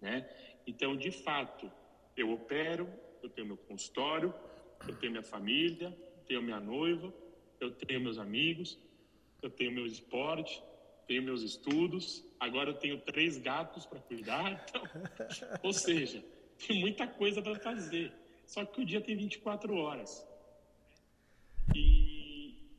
[0.00, 0.28] né?
[0.66, 1.70] Então, de fato,
[2.16, 2.88] eu opero,
[3.22, 4.32] eu tenho meu consultório,
[4.86, 5.96] eu tenho minha família,
[6.26, 7.12] tenho minha noiva,
[7.60, 8.78] eu tenho meus amigos,
[9.42, 10.62] eu tenho meu esporte,
[11.06, 12.24] tenho meus estudos.
[12.40, 14.64] Agora eu tenho três gatos para cuidar.
[14.68, 14.82] Então,
[15.62, 16.24] ou seja,
[16.66, 18.12] tem muita coisa para fazer.
[18.46, 20.26] Só que o dia tem 24 horas.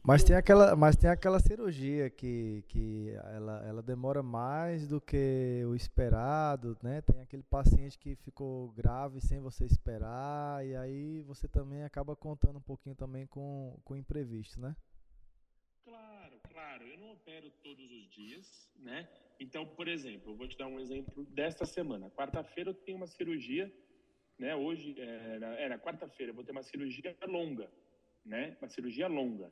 [0.07, 5.63] Mas tem aquela, mas tem aquela cirurgia que, que ela, ela demora mais do que
[5.67, 7.01] o esperado, né?
[7.01, 12.57] Tem aquele paciente que ficou grave sem você esperar e aí você também acaba contando
[12.57, 14.75] um pouquinho também com, com o imprevisto, né?
[15.83, 16.83] Claro, claro.
[16.83, 19.09] Eu não opero todos os dias, né?
[19.39, 22.11] Então, por exemplo, eu vou te dar um exemplo desta semana.
[22.11, 23.73] Quarta-feira eu tenho uma cirurgia,
[24.37, 24.55] né?
[24.55, 27.67] Hoje, é, é na quarta-feira eu vou ter uma cirurgia longa,
[28.23, 28.55] né?
[28.61, 29.51] Uma cirurgia longa.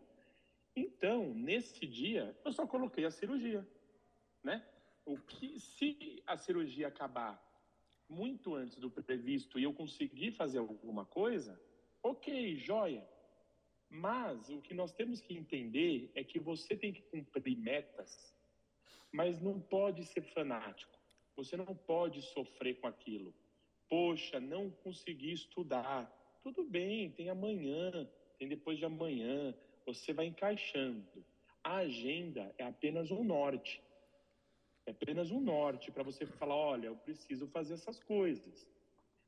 [0.75, 3.67] Então, nesse dia, eu só coloquei a cirurgia,
[4.43, 4.65] né?
[5.05, 7.41] O que se a cirurgia acabar
[8.09, 11.59] muito antes do previsto e eu conseguir fazer alguma coisa,
[12.01, 13.07] ok, joia.
[13.89, 18.35] Mas o que nós temos que entender é que você tem que cumprir metas,
[19.11, 20.97] mas não pode ser fanático.
[21.35, 23.33] Você não pode sofrer com aquilo.
[23.87, 26.11] Poxa, não consegui estudar.
[26.41, 28.09] Tudo bem, tem amanhã,
[28.39, 31.23] tem depois de amanhã você vai encaixando.
[31.63, 33.81] A agenda é apenas um norte.
[34.85, 38.67] É apenas um norte para você falar, olha, eu preciso fazer essas coisas.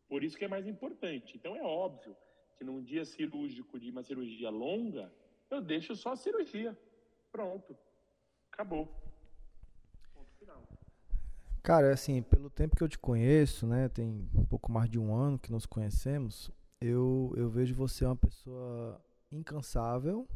[0.07, 1.37] Por isso que é mais importante.
[1.37, 2.15] Então é óbvio
[2.57, 5.11] que num dia cirúrgico de uma cirurgia longa,
[5.49, 6.77] eu deixo só a cirurgia.
[7.31, 7.77] Pronto.
[8.51, 8.85] Acabou.
[10.13, 10.63] Ponto final.
[11.63, 15.13] Cara, assim, pelo tempo que eu te conheço, né, tem um pouco mais de um
[15.15, 20.27] ano que nos conhecemos, eu, eu vejo você uma pessoa incansável,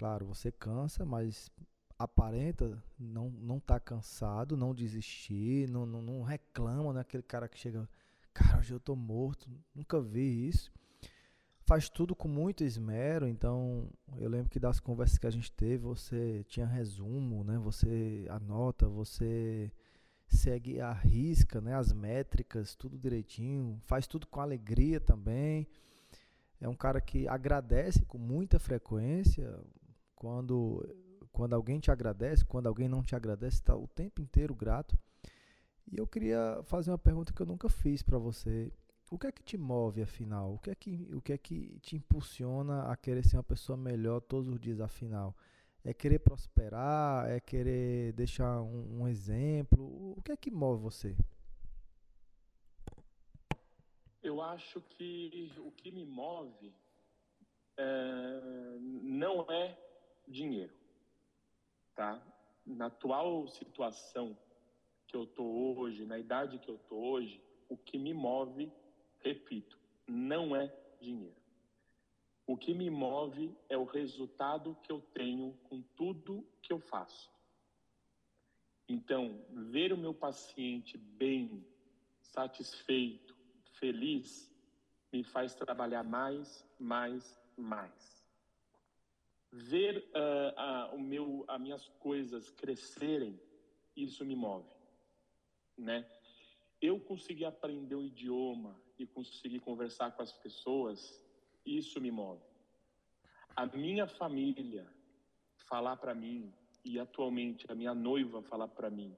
[0.00, 1.50] Claro, você cansa, mas
[1.98, 7.00] aparenta não não tá cansado, não desistir, não, não, não reclama, né?
[7.00, 7.86] Aquele cara que chega,
[8.32, 10.72] cara, hoje eu tô morto, nunca vi isso.
[11.66, 15.84] Faz tudo com muito esmero, então eu lembro que das conversas que a gente teve,
[15.84, 17.58] você tinha resumo, né?
[17.58, 19.70] Você anota, você
[20.26, 21.74] segue a risca, né?
[21.74, 25.68] As métricas, tudo direitinho, faz tudo com alegria também.
[26.60, 29.58] É um cara que agradece com muita frequência.
[30.14, 30.86] Quando,
[31.32, 34.96] quando alguém te agradece, quando alguém não te agradece, está o tempo inteiro grato.
[35.90, 38.70] E eu queria fazer uma pergunta que eu nunca fiz para você.
[39.10, 40.54] O que é que te move, afinal?
[40.54, 43.76] O que, é que, o que é que te impulsiona a querer ser uma pessoa
[43.76, 45.34] melhor todos os dias, afinal?
[45.82, 47.28] É querer prosperar?
[47.28, 49.82] É querer deixar um, um exemplo?
[50.16, 51.16] O que é que move você?
[54.22, 56.72] Eu acho que o que me move
[57.76, 59.78] é, não é
[60.28, 60.74] dinheiro,
[61.94, 62.22] tá?
[62.66, 64.36] Na atual situação
[65.06, 68.70] que eu tô hoje, na idade que eu tô hoje, o que me move,
[69.20, 71.40] repito, não é dinheiro.
[72.46, 77.30] O que me move é o resultado que eu tenho com tudo que eu faço.
[78.88, 81.64] Então, ver o meu paciente bem,
[82.20, 83.29] satisfeito,
[83.80, 84.48] feliz,
[85.12, 88.20] me faz trabalhar mais, mais, mais
[89.52, 93.40] ver uh, uh, o meu, as minhas coisas crescerem,
[93.96, 94.68] isso me move,
[95.76, 96.06] né?
[96.80, 101.20] Eu consegui aprender o idioma e conseguir conversar com as pessoas,
[101.66, 102.42] Isso me move.
[103.54, 104.86] A minha família
[105.68, 106.50] falar para mim
[106.82, 109.14] e atualmente a minha noiva falar para mim,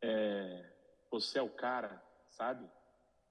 [0.00, 0.72] é,
[1.10, 2.66] você é o cara, sabe?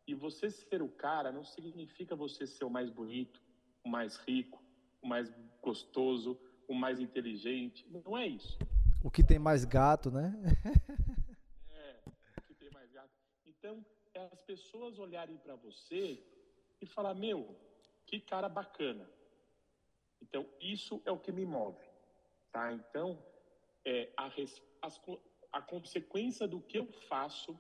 [0.10, 3.40] E você ser o cara não significa você ser o mais bonito,
[3.84, 4.60] o mais rico,
[5.04, 6.36] o mais gostoso,
[6.68, 7.86] o mais inteligente.
[7.88, 8.58] Não é isso.
[9.04, 10.34] O que tem mais gato, né?
[11.70, 13.12] é, o que tem mais gato.
[13.46, 16.20] Então, é as pessoas olharem para você
[16.82, 17.56] e falar: Meu,
[18.08, 19.08] que cara bacana.
[20.20, 21.88] Então, isso é o que me move.
[22.52, 22.74] Tá?
[22.74, 23.24] Então,
[23.86, 24.26] é, a,
[24.82, 25.00] as,
[25.52, 27.56] a consequência do que eu faço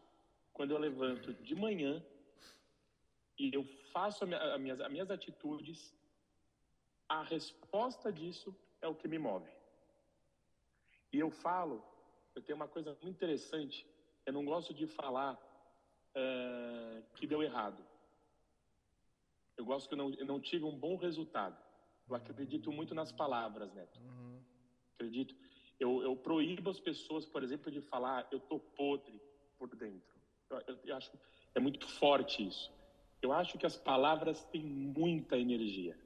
[0.51, 2.03] quando eu levanto de manhã
[3.39, 5.95] e eu faço a minhas, as minhas atitudes,
[7.07, 9.49] a resposta disso é o que me move.
[11.11, 11.83] E eu falo,
[12.35, 13.87] eu tenho uma coisa muito interessante,
[14.25, 17.83] eu não gosto de falar uh, que deu errado.
[19.57, 21.57] Eu gosto que eu não, eu não tive um bom resultado.
[22.07, 23.99] Eu acredito muito nas palavras, Neto.
[23.99, 24.41] Uhum.
[24.95, 25.35] Acredito.
[25.79, 29.21] Eu, eu proíbo as pessoas, por exemplo, de falar eu tô podre
[29.57, 30.19] por dentro.
[30.49, 31.11] Eu, eu, eu acho
[31.55, 32.71] é muito forte isso.
[33.21, 35.97] Eu acho que as palavras têm muita energia.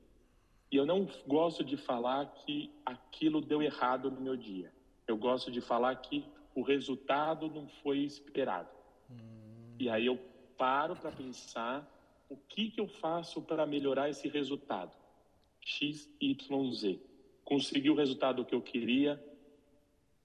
[0.71, 4.73] E eu não gosto de falar que aquilo deu errado no meu dia.
[5.07, 8.69] Eu gosto de falar que o resultado não foi esperado.
[9.09, 9.75] Hum.
[9.79, 10.17] E aí eu
[10.57, 11.87] paro para pensar
[12.29, 14.91] o que, que eu faço para melhorar esse resultado.
[15.61, 16.99] X, Y, Z.
[17.43, 19.23] Consegui o resultado que eu queria,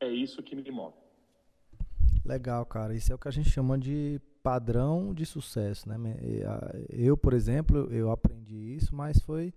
[0.01, 0.97] é isso que me move.
[2.25, 2.95] Legal, cara.
[2.95, 5.97] Isso é o que a gente chama de padrão de sucesso, né?
[6.89, 9.53] Eu, por exemplo, eu aprendi isso, mas foi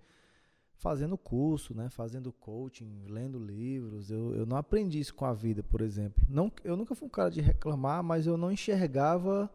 [0.81, 1.89] fazendo curso, né?
[1.89, 4.09] Fazendo coaching, lendo livros.
[4.09, 6.23] Eu, eu não aprendi isso com a vida, por exemplo.
[6.27, 9.49] Não, eu nunca fui um cara de reclamar, mas eu não enxergava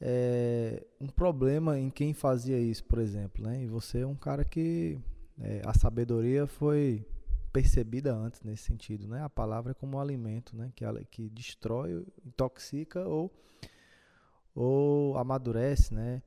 [0.00, 3.62] é, um problema em quem fazia isso, por exemplo, né?
[3.62, 4.98] E você é um cara que
[5.40, 7.04] é, a sabedoria foi
[7.52, 9.22] percebida antes nesse sentido, né?
[9.22, 10.70] A palavra é como um alimento, né?
[10.76, 13.32] Que, que destrói, intoxica ou,
[14.56, 16.22] ou amadurece, né?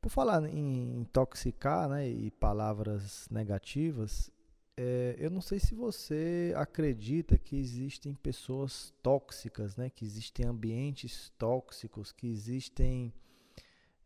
[0.00, 2.08] Por falar em intoxicar, né?
[2.08, 4.30] E palavras negativas,
[4.76, 9.90] é, eu não sei se você acredita que existem pessoas tóxicas, né?
[9.90, 13.12] Que existem ambientes tóxicos, que existem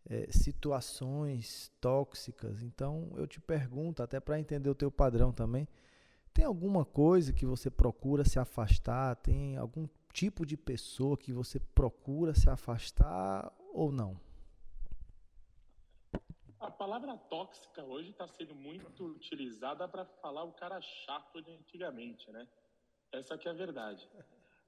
[0.09, 2.63] é, situações tóxicas.
[2.63, 5.69] Então, eu te pergunto, até para entender o teu padrão também,
[6.33, 9.17] tem alguma coisa que você procura se afastar?
[9.17, 14.19] Tem algum tipo de pessoa que você procura se afastar ou não?
[16.59, 22.31] A palavra tóxica hoje está sendo muito utilizada para falar o cara chato de antigamente,
[22.33, 22.49] né?
[23.13, 24.09] Essa que é a verdade.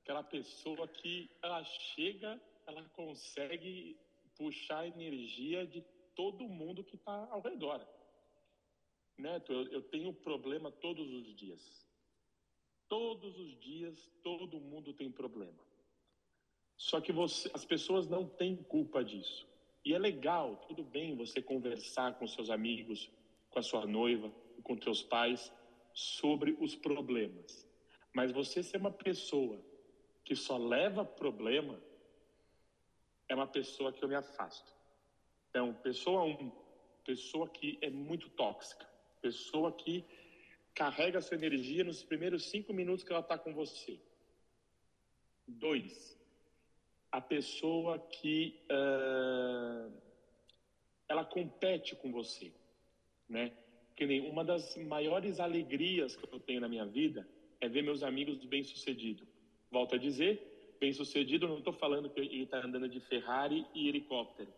[0.03, 3.99] Aquela pessoa que ela chega, ela consegue
[4.37, 5.81] puxar a energia de
[6.15, 7.85] todo mundo que está ao redor.
[9.17, 11.89] Neto, eu, eu tenho problema todos os dias.
[12.89, 15.68] Todos os dias, todo mundo tem problema.
[16.79, 19.47] Só que você, as pessoas não têm culpa disso.
[19.85, 23.11] E é legal, tudo bem você conversar com seus amigos,
[23.51, 25.53] com a sua noiva, com seus pais
[25.93, 27.69] sobre os problemas.
[28.15, 29.61] Mas você ser uma pessoa
[30.25, 31.83] que só leva problema
[33.29, 34.73] é uma pessoa que eu me afasto.
[35.51, 36.53] Então, pessoa um,
[37.05, 38.89] pessoa que é muito tóxica.
[39.21, 40.05] Pessoa que
[40.75, 43.99] carrega sua energia nos primeiros cinco minutos que ela está com você.
[45.47, 46.18] Dois,
[47.11, 49.93] a pessoa que uh,
[51.09, 52.53] ela compete com você,
[53.29, 53.53] né?
[53.97, 57.27] Que nem uma das maiores alegrias que eu tenho na minha vida
[57.61, 59.27] é ver meus amigos bem-sucedidos.
[59.71, 64.53] Volto a dizer, bem-sucedido, não estou falando que ele está andando de Ferrari e helicóptero.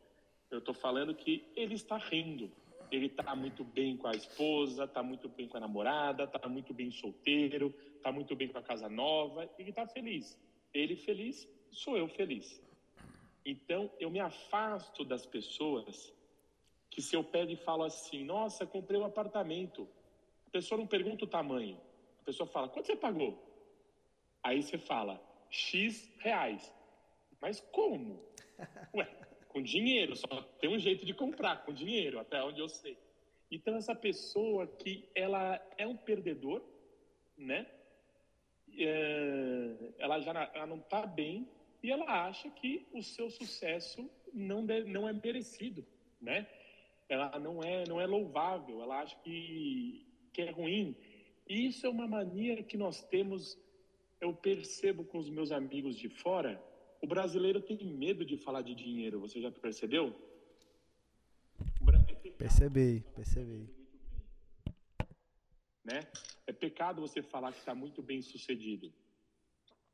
[0.51, 2.51] Eu estou falando que ele está rindo,
[2.91, 6.75] ele está muito bem com a esposa, está muito bem com a namorada, está muito
[6.75, 10.39] bem solteiro, está muito bem com a casa nova, ele está feliz.
[10.75, 12.62] Ele feliz, sou eu feliz.
[13.44, 16.12] Então, eu me afasto das pessoas
[16.90, 19.88] que se eu pego e falo assim, nossa, comprei um apartamento,
[20.46, 21.81] a pessoa não pergunta o tamanho,
[22.21, 23.38] a pessoa fala, quanto você pagou?
[24.42, 26.73] Aí você fala, X reais.
[27.40, 28.23] Mas como?
[28.94, 29.08] Ué,
[29.48, 32.98] com dinheiro, só tem um jeito de comprar com dinheiro, até onde eu sei.
[33.50, 36.62] Então essa pessoa que ela é um perdedor,
[37.37, 37.66] né?
[38.79, 41.48] É, ela já ela não está bem
[41.83, 45.85] e ela acha que o seu sucesso não deve, não é merecido,
[46.20, 46.46] né?
[47.08, 50.96] Ela não é não é louvável, ela acha que que é ruim.
[51.48, 53.58] E isso é uma mania que nós temos.
[54.20, 56.62] Eu percebo com os meus amigos de fora
[57.00, 60.14] o brasileiro tem medo de falar de dinheiro, você já percebeu?
[62.37, 63.68] Percebi, percebi.
[65.85, 66.00] né?
[66.46, 68.92] É pecado você falar que está muito bem sucedido,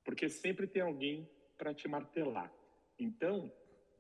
[0.05, 2.53] porque sempre tem alguém para te martelar.
[2.99, 3.53] Então,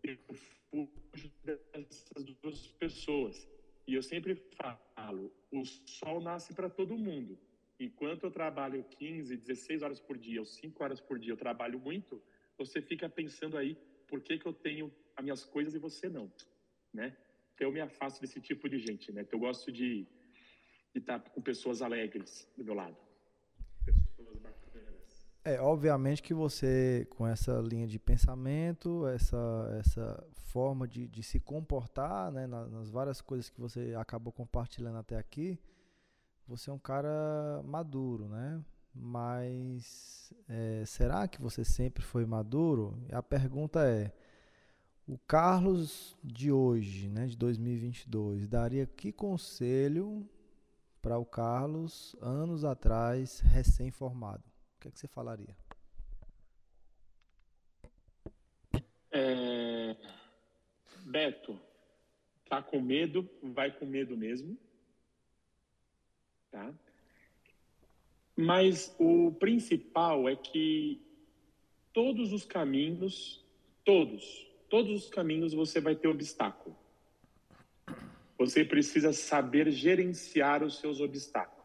[0.02, 3.48] eu fujo dessas duas pessoas.
[3.86, 4.34] E eu sempre
[4.94, 7.38] falo: o sol nasce para todo mundo.
[7.78, 11.78] Enquanto eu trabalho 15, 16 horas por dia, ou 5 horas por dia, eu trabalho
[11.78, 12.22] muito,
[12.56, 13.76] você fica pensando aí
[14.08, 16.32] por que, que eu tenho as minhas coisas e você não,
[16.92, 17.14] né?
[17.54, 19.22] Então eu me afasto desse tipo de gente, né?
[19.22, 20.06] Então eu gosto de,
[20.94, 22.96] estar com pessoas alegres do meu lado.
[23.84, 24.95] Pessoas bacanas.
[25.46, 31.38] É, obviamente que você, com essa linha de pensamento, essa, essa forma de, de se
[31.38, 35.56] comportar, né, nas, nas várias coisas que você acabou compartilhando até aqui,
[36.48, 38.60] você é um cara maduro, né?
[38.92, 42.98] Mas é, será que você sempre foi maduro?
[43.12, 44.12] A pergunta é:
[45.06, 50.28] o Carlos de hoje, né, de 2022, daria que conselho
[51.00, 54.55] para o Carlos anos atrás, recém-formado?
[54.76, 55.56] O que, é que você falaria?
[59.10, 59.96] É...
[61.04, 61.58] Beto,
[62.48, 64.58] tá com medo, vai com medo mesmo,
[66.50, 66.74] tá?
[68.36, 71.00] Mas o principal é que
[71.92, 73.42] todos os caminhos,
[73.84, 76.76] todos, todos os caminhos você vai ter obstáculo.
[78.38, 81.55] Você precisa saber gerenciar os seus obstáculos.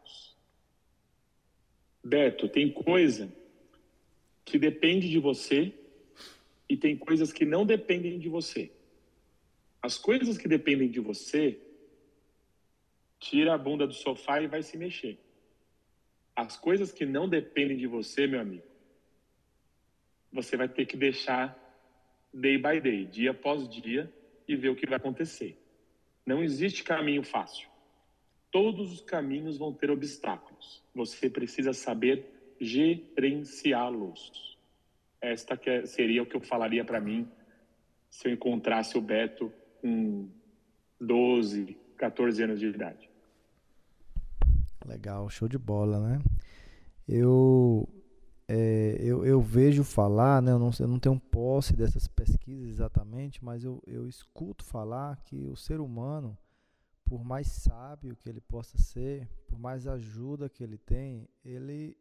[2.04, 3.32] Beto, tem coisa
[4.44, 5.74] que depende de você
[6.68, 8.72] e tem coisas que não dependem de você.
[9.82, 11.60] As coisas que dependem de você,
[13.20, 15.20] tira a bunda do sofá e vai se mexer.
[16.36, 18.64] As coisas que não dependem de você, meu amigo,
[20.32, 21.58] você vai ter que deixar
[22.34, 24.12] day by day, dia após dia,
[24.48, 25.58] e ver o que vai acontecer.
[26.26, 27.71] Não existe caminho fácil.
[28.52, 30.84] Todos os caminhos vão ter obstáculos.
[30.94, 34.58] Você precisa saber gerenciá-los.
[35.22, 37.28] Esta é, seria o que eu falaria para mim
[38.10, 40.28] se eu encontrasse o Beto com
[41.00, 43.10] 12, 14 anos de idade.
[44.86, 46.22] Legal, show de bola, né?
[47.08, 47.88] Eu,
[48.48, 50.52] é, eu, eu, vejo falar, né?
[50.52, 55.48] Eu não, eu não tenho posse dessas pesquisas exatamente, mas eu, eu escuto falar que
[55.48, 56.38] o ser humano,
[57.12, 61.98] por mais sábio que ele possa ser, por mais ajuda que ele tem, ele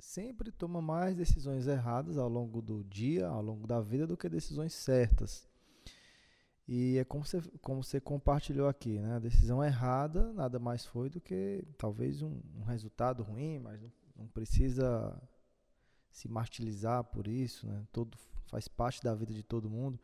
[0.00, 4.28] sempre toma mais decisões erradas ao longo do dia, ao longo da vida, do que
[4.28, 5.48] decisões certas.
[6.66, 9.14] E é como você, como você compartilhou aqui, né?
[9.14, 13.92] A decisão errada nada mais foi do que talvez um, um resultado ruim, mas não,
[14.16, 15.16] não, precisa
[16.10, 17.86] se martirizar por isso, né?
[17.92, 18.18] Todo
[18.48, 19.96] faz parte da vida de todo mundo.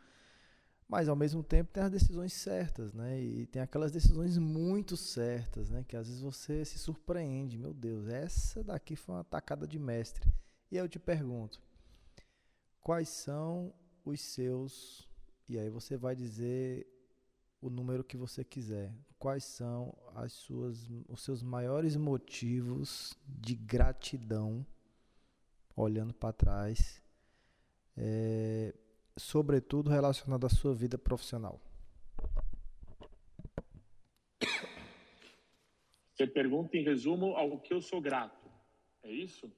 [0.91, 3.23] Mas ao mesmo tempo tem as decisões certas, né?
[3.23, 5.85] E tem aquelas decisões muito certas, né?
[5.87, 10.29] Que às vezes você se surpreende, meu Deus, essa daqui foi uma tacada de mestre.
[10.69, 11.63] E eu te pergunto,
[12.81, 13.73] quais são
[14.05, 15.09] os seus
[15.49, 16.89] e aí você vai dizer
[17.61, 18.93] o número que você quiser.
[19.17, 24.67] Quais são as suas, os seus maiores motivos de gratidão,
[25.77, 27.01] olhando para trás,
[27.97, 28.75] é,
[29.17, 31.61] sobretudo relacionado à sua vida profissional?
[36.15, 38.51] Você pergunta em resumo ao que eu sou grato.
[39.03, 39.51] É isso?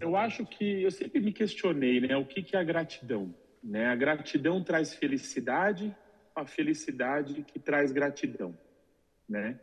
[0.00, 3.32] Eu acho que eu sempre me questionei, né, o que, que é a gratidão?
[3.62, 3.86] Né?
[3.86, 5.94] A gratidão traz felicidade,
[6.34, 8.58] a felicidade que traz gratidão,
[9.28, 9.60] né?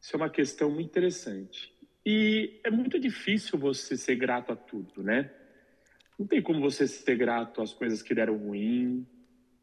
[0.00, 1.74] Isso é uma questão muito interessante.
[2.04, 5.34] E é muito difícil você ser grato a tudo, né?
[6.18, 9.06] Não tem como você ser grato às coisas que deram ruim,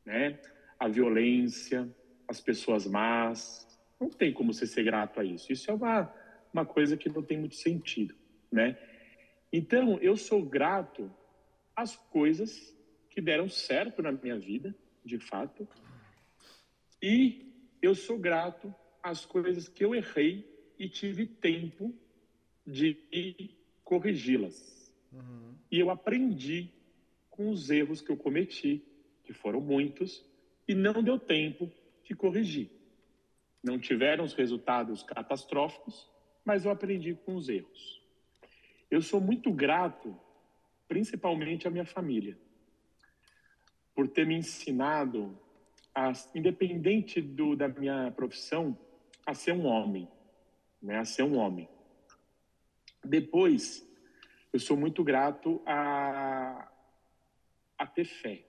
[0.06, 0.40] né?
[0.80, 1.94] A violência,
[2.28, 3.68] as pessoas más.
[4.00, 5.52] Não tem como você ser grato a isso.
[5.52, 6.14] Isso é uma,
[6.54, 8.16] uma coisa que não tem muito sentido,
[8.52, 8.78] né?
[9.52, 11.12] Então, eu sou grato
[11.76, 12.74] às coisas
[13.10, 15.68] que deram certo na minha vida, de fato,
[17.02, 20.46] e eu sou grato às coisas que eu errei
[20.78, 21.94] e tive tempo
[22.66, 24.85] de corrigi-las.
[25.16, 25.56] Uhum.
[25.72, 26.70] E eu aprendi
[27.30, 28.84] com os erros que eu cometi,
[29.24, 30.26] que foram muitos,
[30.68, 31.72] e não deu tempo
[32.04, 32.70] de corrigir.
[33.64, 36.10] Não tiveram os resultados catastróficos,
[36.44, 38.02] mas eu aprendi com os erros.
[38.90, 40.16] Eu sou muito grato,
[40.88, 42.38] principalmente à minha família,
[43.96, 45.38] por ter me ensinado,
[45.94, 48.78] a, independente do, da minha profissão,
[49.26, 50.08] a ser um homem,
[50.82, 51.00] né?
[51.00, 51.68] A ser um homem.
[53.04, 53.85] Depois,
[54.56, 56.72] eu sou muito grato a,
[57.78, 58.46] a ter fé,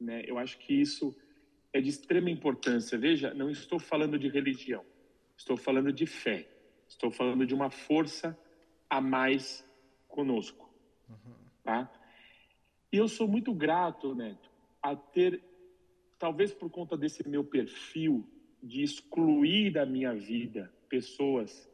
[0.00, 0.22] né?
[0.24, 1.12] Eu acho que isso
[1.72, 2.96] é de extrema importância.
[2.96, 4.84] Veja, não estou falando de religião,
[5.36, 6.48] estou falando de fé,
[6.86, 8.38] estou falando de uma força
[8.88, 9.68] a mais
[10.06, 10.72] conosco,
[11.08, 11.34] uhum.
[11.64, 11.92] tá?
[12.92, 14.48] E eu sou muito grato, Neto,
[14.80, 15.42] a ter,
[16.16, 18.24] talvez por conta desse meu perfil
[18.62, 21.68] de excluir da minha vida pessoas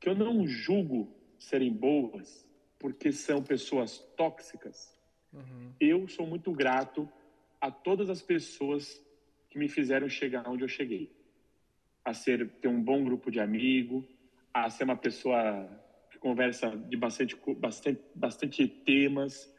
[0.00, 2.46] que eu não julgo serem boas,
[2.78, 4.96] porque são pessoas tóxicas.
[5.32, 5.72] Uhum.
[5.80, 7.08] Eu sou muito grato
[7.60, 9.02] a todas as pessoas
[9.48, 11.14] que me fizeram chegar onde eu cheguei.
[12.04, 14.04] A ser ter um bom grupo de amigos,
[14.52, 15.68] a ser uma pessoa
[16.10, 19.52] que conversa de bastante bastante bastante temas,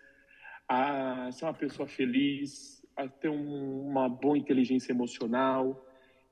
[0.67, 5.87] a ser uma pessoa feliz, a ter um, uma boa inteligência emocional.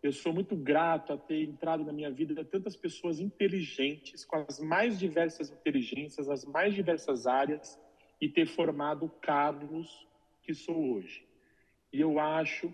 [0.06, 4.60] Eu sou muito grato a ter entrado na minha vida tantas pessoas inteligentes, com as
[4.60, 7.80] mais diversas inteligências, as mais diversas áreas,
[8.22, 10.08] e ter formado o Carlos
[10.43, 11.28] que sou hoje.
[11.91, 12.72] E eu acho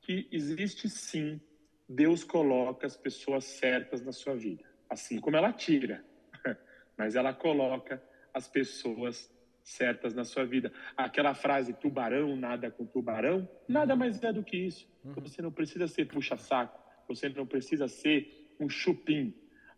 [0.00, 1.38] que existe sim,
[1.86, 6.02] Deus coloca as pessoas certas na sua vida, assim como ela tira,
[6.96, 8.02] mas ela coloca
[8.32, 9.30] as pessoas
[9.62, 10.72] certas na sua vida.
[10.96, 14.88] Aquela frase tubarão nada com tubarão, nada mais é do que isso.
[15.04, 15.14] Uhum.
[15.14, 19.34] Você não precisa ser puxa-saco, você não precisa ser um chupim,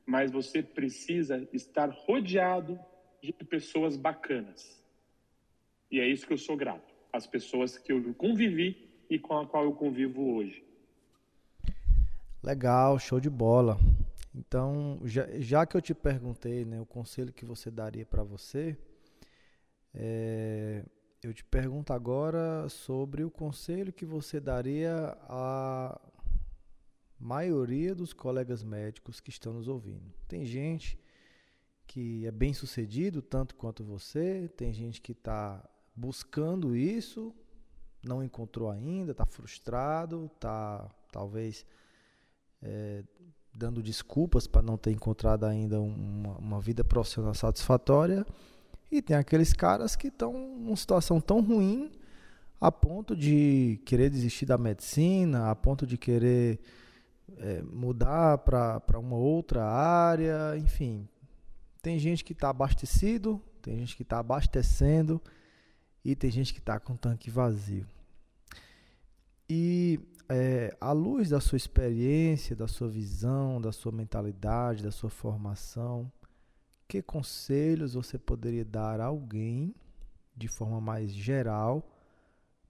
[0.06, 2.78] mas você precisa estar rodeado
[3.22, 4.82] de pessoas bacanas.
[5.90, 6.92] E é isso que eu sou grato.
[7.12, 10.64] As pessoas que eu convivi e com a qual eu convivo hoje.
[12.42, 13.78] Legal, show de bola.
[14.34, 18.76] Então, já, já que eu te perguntei né, o conselho que você daria para você,
[19.94, 20.84] é,
[21.22, 26.00] eu te pergunto agora sobre o conselho que você daria à
[27.18, 30.12] maioria dos colegas médicos que estão nos ouvindo.
[30.28, 30.98] Tem gente
[31.86, 35.62] que é bem sucedido, tanto quanto você, tem gente que está
[35.94, 37.34] buscando isso,
[38.04, 41.64] não encontrou ainda, está frustrado, está talvez
[42.60, 43.04] é,
[43.54, 48.26] dando desculpas para não ter encontrado ainda uma, uma vida profissional satisfatória.
[48.94, 51.90] E tem aqueles caras que estão numa situação tão ruim
[52.60, 56.60] a ponto de querer desistir da medicina, a ponto de querer
[57.38, 61.08] é, mudar para uma outra área, enfim.
[61.82, 65.20] Tem gente que está abastecido, tem gente que está abastecendo
[66.04, 67.88] e tem gente que está com o tanque vazio.
[69.50, 75.10] E é, à luz da sua experiência, da sua visão, da sua mentalidade, da sua
[75.10, 76.12] formação,
[76.86, 79.74] que conselhos você poderia dar a alguém
[80.36, 81.88] de forma mais geral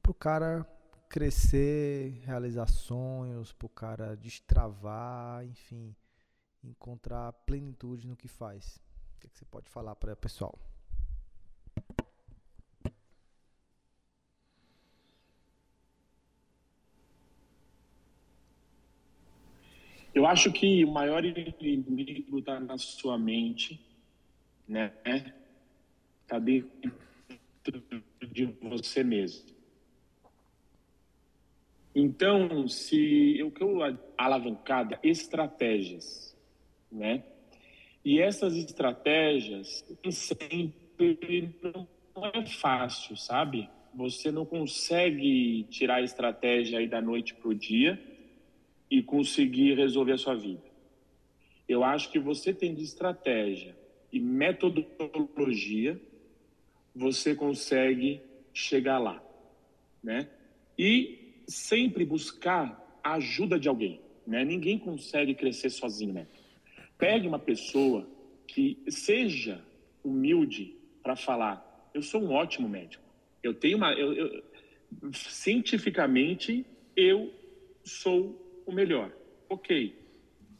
[0.02, 0.66] para o cara
[1.08, 5.94] crescer, realizar sonhos, para o cara destravar, enfim,
[6.62, 8.80] encontrar plenitude no que faz?
[9.16, 10.58] O que, é que você pode falar para o pessoal?
[20.14, 23.80] Eu acho que o maior inimigo está na sua mente
[24.68, 24.92] né?
[26.22, 26.92] Está dentro
[28.30, 29.54] de você mesmo.
[31.94, 33.78] Então, se eu que eu
[34.18, 36.36] alavancada estratégias,
[36.90, 37.22] né?
[38.04, 43.70] E essas estratégias sempre não é fácil, sabe?
[43.94, 48.02] Você não consegue tirar a estratégia aí da noite para o dia
[48.90, 50.64] e conseguir resolver a sua vida.
[51.68, 53.74] Eu acho que você tem de estratégia
[54.14, 56.00] e metodologia,
[56.94, 59.20] você consegue chegar lá,
[60.00, 60.28] né?
[60.78, 64.44] E sempre buscar a ajuda de alguém, né?
[64.44, 66.28] Ninguém consegue crescer sozinho, né?
[66.96, 68.08] Pegue uma pessoa
[68.46, 69.60] que seja
[70.04, 73.02] humilde para falar: eu sou um ótimo médico,
[73.42, 74.44] eu tenho uma, eu, eu,
[75.12, 76.64] cientificamente
[76.96, 77.34] eu
[77.82, 79.12] sou o melhor,
[79.48, 79.92] ok?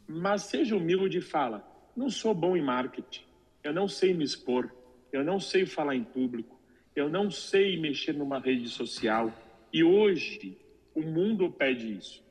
[0.09, 1.65] Mas seja humilde e fala:
[1.97, 3.23] não sou bom em marketing,
[3.65, 4.71] eu não sei me expor,
[5.11, 6.61] eu não sei falar em público,
[6.95, 9.33] eu não sei mexer numa rede social.
[9.73, 10.59] E hoje
[10.95, 12.23] o mundo pede isso.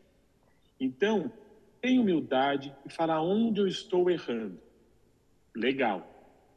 [0.79, 1.33] Então,
[1.81, 4.61] tenha humildade e fala onde eu estou errando.
[5.55, 6.09] Legal.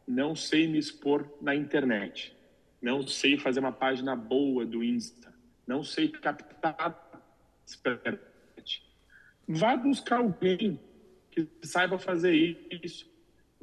[0.06, 2.36] Não sei me expor na internet.
[2.80, 5.34] Não sei fazer uma página boa do Insta.
[5.66, 7.02] Não sei captar.
[9.48, 10.78] Vá buscar alguém
[11.30, 12.34] que saiba fazer
[12.70, 13.15] isso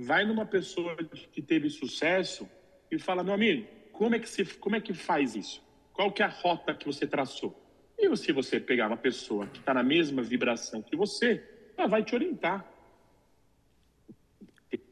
[0.03, 0.95] vai numa pessoa
[1.31, 2.49] que teve sucesso
[2.91, 5.63] e fala, meu amigo, como é que, se, como é que faz isso?
[5.93, 7.59] Qual que é a rota que você traçou?
[7.97, 11.43] E se você pegar uma pessoa que está na mesma vibração que você,
[11.77, 12.67] ela vai te orientar.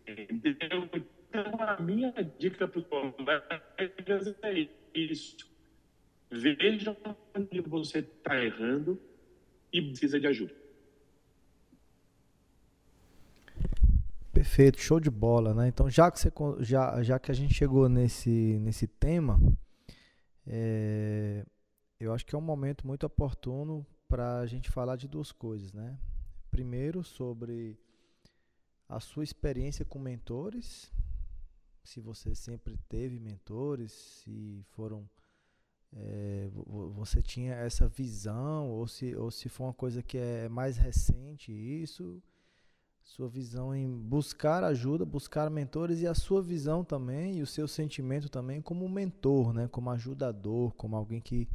[0.08, 0.90] Entendeu?
[0.94, 5.50] Então, a minha dica para os colegas é isso.
[6.30, 6.96] Veja
[7.36, 9.02] onde você está errando
[9.74, 10.61] e precisa de ajuda.
[14.42, 15.68] Perfeito, show de bola, né?
[15.68, 16.32] Então, já que, você,
[16.62, 19.40] já, já que a gente chegou nesse, nesse tema,
[20.48, 21.46] é,
[22.00, 25.72] eu acho que é um momento muito oportuno para a gente falar de duas coisas,
[25.74, 25.96] né?
[26.50, 27.78] Primeiro, sobre
[28.90, 30.92] a sua experiência com mentores,
[31.84, 35.08] se você sempre teve mentores, se foram
[35.94, 36.50] é,
[36.96, 41.52] você tinha essa visão ou se, ou se foi uma coisa que é mais recente
[41.52, 42.24] isso
[43.04, 47.68] sua visão em buscar ajuda buscar mentores e a sua visão também e o seu
[47.68, 49.68] sentimento também como mentor né?
[49.68, 51.48] Como ajudador como alguém que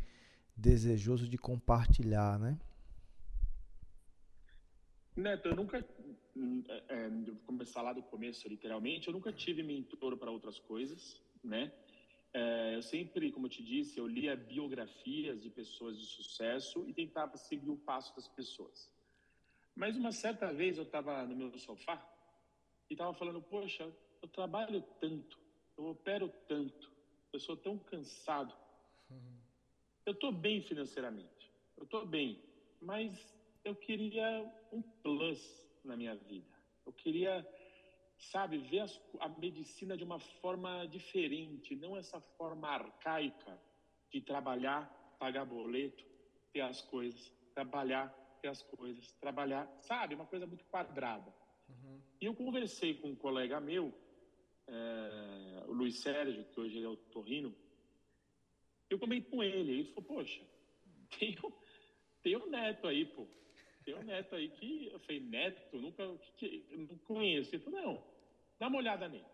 [0.57, 2.59] desejoso de compartilhar né?
[5.17, 5.79] Neto eu nunca
[6.89, 11.73] é, vou começar lá do começo literalmente eu nunca tive mentor para outras coisas né?
[12.37, 16.93] É, eu sempre, como eu te disse, eu lia biografias de pessoas de sucesso e
[16.93, 18.93] tentava seguir o passo das pessoas.
[19.77, 22.03] Mas uma certa vez eu estava no meu sofá
[22.91, 25.39] e estava falando: Poxa, eu trabalho tanto,
[25.77, 26.91] eu opero tanto,
[27.33, 28.55] eu sou tão cansado.
[30.05, 32.43] Eu estou bem financeiramente, eu estou bem,
[32.81, 36.57] mas eu queria um plus na minha vida.
[36.87, 37.47] Eu queria
[38.19, 43.61] sabe, ver as, a medicina de uma forma diferente, não essa forma arcaica
[44.11, 46.05] de trabalhar, pagar boleto,
[46.53, 48.15] ter as coisas, trabalhar,
[48.47, 51.33] as coisas, trabalhar, sabe, uma coisa muito quadrada.
[51.69, 52.01] Uhum.
[52.21, 53.93] E eu conversei com um colega meu,
[54.67, 57.55] é, o Luiz Sérgio, que hoje é o Torrino,
[58.89, 60.43] eu comentei com ele, ele falou, poxa,
[61.19, 61.37] tem,
[62.23, 63.27] tem um neto aí, pô,
[63.85, 67.55] tem um neto aí que eu falei, neto, nunca que, que, não conheço.
[67.55, 68.05] Ele falou, não,
[68.59, 69.25] dá uma olhada nele.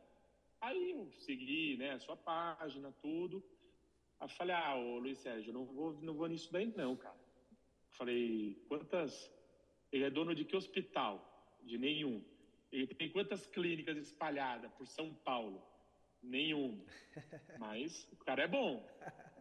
[0.61, 3.43] Aí eu segui, né, a sua página, tudo.
[4.21, 7.17] Aí eu falei, ah, ô Luiz Sérgio, não vou, não vou nisso daí não, cara.
[8.03, 9.33] Falei, quantas.
[9.93, 11.25] Ele é dono de que hospital?
[11.63, 12.21] De nenhum.
[12.73, 15.65] Ele tem quantas clínicas espalhadas por São Paulo?
[16.21, 16.85] Nenhum.
[17.61, 18.85] Mas o cara é bom.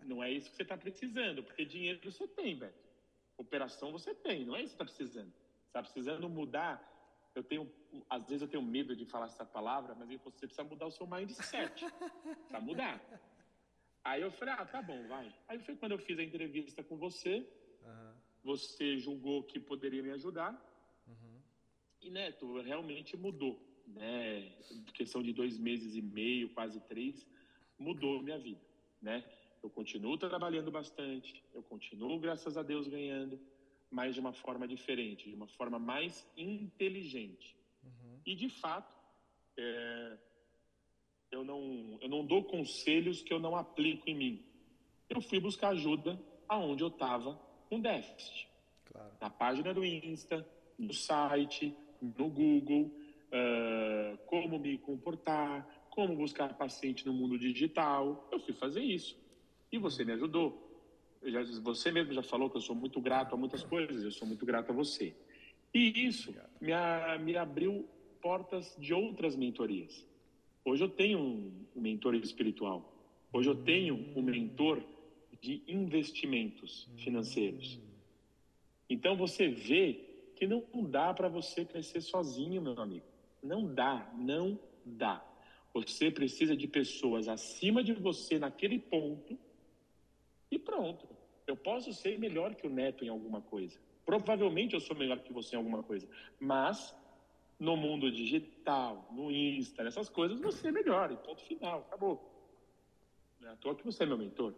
[0.03, 2.76] Não é isso que você está precisando, porque dinheiro você tem, velho.
[3.36, 5.34] Operação você tem, não é isso que está precisando.
[5.66, 6.88] Está precisando mudar.
[7.34, 7.68] Eu tenho,
[8.07, 11.07] às vezes eu tenho medo de falar essa palavra, mas você precisa mudar o seu
[11.07, 11.84] mindset.
[12.24, 13.01] Precisa mudar.
[14.03, 15.34] Aí eu falei, ah, tá bom, vai.
[15.47, 17.43] Aí foi quando eu fiz a entrevista com você.
[18.44, 20.54] Você julgou que poderia me ajudar.
[21.08, 21.42] Uhum.
[22.02, 23.60] E, Neto, realmente mudou.
[23.88, 24.52] Né?
[24.94, 27.26] Questão de dois meses e meio, quase três,
[27.78, 28.62] mudou minha vida.
[29.02, 29.24] Né?
[29.62, 33.39] Eu continuo trabalhando bastante, eu continuo, graças a Deus, ganhando,
[33.92, 37.56] mas de uma forma diferente, de uma forma mais inteligente.
[37.84, 38.20] Uhum.
[38.26, 38.96] E, de fato,
[39.58, 40.18] é,
[41.32, 44.46] eu, não, eu não dou conselhos que eu não aplico em mim.
[45.10, 47.39] Eu fui buscar ajuda aonde eu estava
[47.72, 48.49] com déficit.
[48.91, 49.11] Claro.
[49.22, 50.45] Na página do Insta,
[50.78, 52.91] no site, no Google,
[53.32, 58.28] uh, como me comportar, como buscar paciente no mundo digital.
[58.30, 59.17] Eu fui fazer isso.
[59.72, 60.67] E você me ajudou.
[61.24, 64.28] Já, você mesmo já falou que eu sou muito grato a muitas coisas, eu sou
[64.28, 65.15] muito grato a você.
[65.74, 67.88] E isso me, a, me abriu
[68.22, 70.05] portas de outras mentorias.
[70.65, 72.93] Hoje eu tenho um, um mentor espiritual.
[73.32, 74.84] Hoje eu tenho um mentor
[75.42, 77.80] de investimentos financeiros.
[78.88, 83.06] Então você vê que não dá para você crescer sozinho, meu amigo.
[83.42, 85.26] Não dá, não dá.
[85.74, 89.38] Você precisa de pessoas acima de você naquele ponto
[90.50, 91.08] e pronto.
[91.48, 93.80] Eu posso ser melhor que o Neto em alguma coisa.
[94.06, 96.08] Provavelmente eu sou melhor que você em alguma coisa.
[96.39, 96.94] Mas
[97.60, 101.12] no mundo digital, no Insta, nessas coisas, você é melhor.
[101.12, 101.80] E ponto final.
[101.88, 102.30] Acabou.
[103.39, 104.54] Não é à toa que você é meu mentor.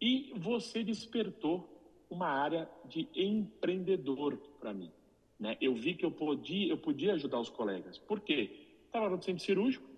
[0.00, 1.68] E você despertou
[2.08, 4.90] uma área de empreendedor para mim.
[5.38, 5.56] Né?
[5.60, 7.98] Eu vi que eu podia, eu podia ajudar os colegas.
[7.98, 8.68] Por quê?
[8.86, 9.88] Estava no centro cirúrgico.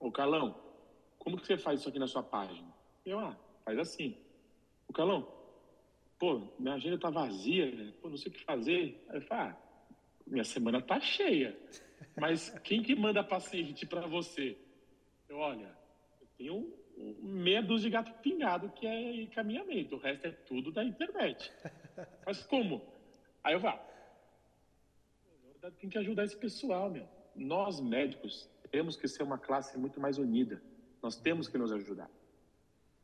[0.00, 0.58] Ô, Calão,
[1.18, 2.68] como que você faz isso aqui na sua página?
[3.04, 4.16] Eu, ah, faz assim.
[4.88, 5.26] O Calão,
[6.18, 7.92] pô, minha agenda tá vazia, né?
[8.00, 9.04] pô, não sei o que fazer.
[9.08, 9.56] Aí eu falo, ah,
[10.26, 11.58] minha semana tá cheia.
[12.16, 14.58] Mas quem que manda paciente para você?
[15.28, 15.76] Eu, olha,
[16.20, 16.72] eu tenho
[17.20, 21.52] meia dúzia de gato pingado que é encaminhamento, o resto é tudo da internet.
[22.26, 22.82] Mas como?
[23.42, 23.80] Aí eu falo,
[25.80, 27.06] tem que ajudar esse pessoal, meu.
[27.34, 30.62] Nós médicos temos que ser uma classe muito mais unida.
[31.02, 32.10] Nós temos que nos ajudar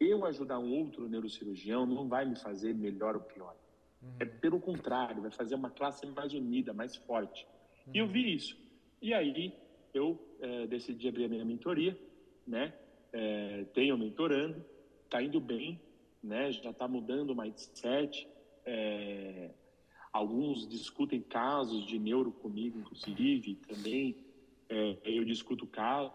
[0.01, 3.57] eu ajudar um outro neurocirurgião não vai me fazer melhor ou pior.
[4.03, 4.17] Uhum.
[4.21, 7.47] É pelo contrário, vai fazer uma classe mais unida, mais forte.
[7.87, 7.93] Uhum.
[7.95, 8.29] E eu vi uhum.
[8.29, 8.57] isso.
[9.01, 9.55] E aí
[9.93, 11.99] eu é, decidi abrir a minha mentoria,
[12.47, 12.73] né?
[13.17, 14.65] É, tenho mentorando,
[15.05, 15.81] está indo bem,
[16.21, 16.51] né?
[16.51, 18.27] Já está mudando o mindset.
[18.67, 19.51] É,
[20.13, 24.17] alguns discutem casos de neuro comigo, inclusive, também
[24.69, 26.13] é, eu discuto casos.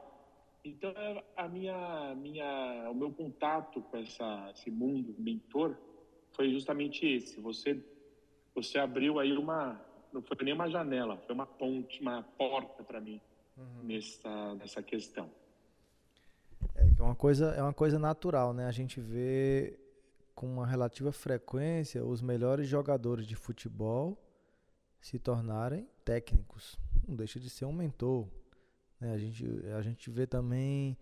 [0.65, 0.93] Então,
[1.37, 5.77] a minha, minha, o meu contato com essa, esse mundo mentor
[6.33, 7.39] foi justamente esse.
[7.39, 7.81] Você,
[8.53, 9.79] você abriu aí uma,
[10.11, 13.21] não foi nem uma janela, foi uma ponte, uma porta para mim
[13.55, 13.83] uhum.
[13.83, 15.29] nessa, nessa questão.
[17.09, 18.67] Uma coisa, é uma coisa natural, né?
[18.67, 19.79] A gente vê
[20.35, 24.15] com uma relativa frequência os melhores jogadores de futebol
[25.01, 26.77] se tornarem técnicos.
[27.07, 28.27] Não deixa de ser um mentor,
[28.99, 29.11] né?
[29.11, 29.43] A, gente,
[29.75, 30.95] a gente vê também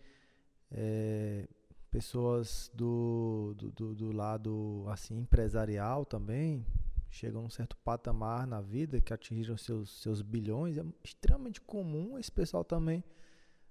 [0.72, 1.46] é,
[1.92, 6.66] pessoas do, do, do, lado assim empresarial também
[7.10, 10.78] chegam a um certo patamar na vida que atingiram seus, seus bilhões.
[10.78, 13.04] É extremamente comum esse pessoal também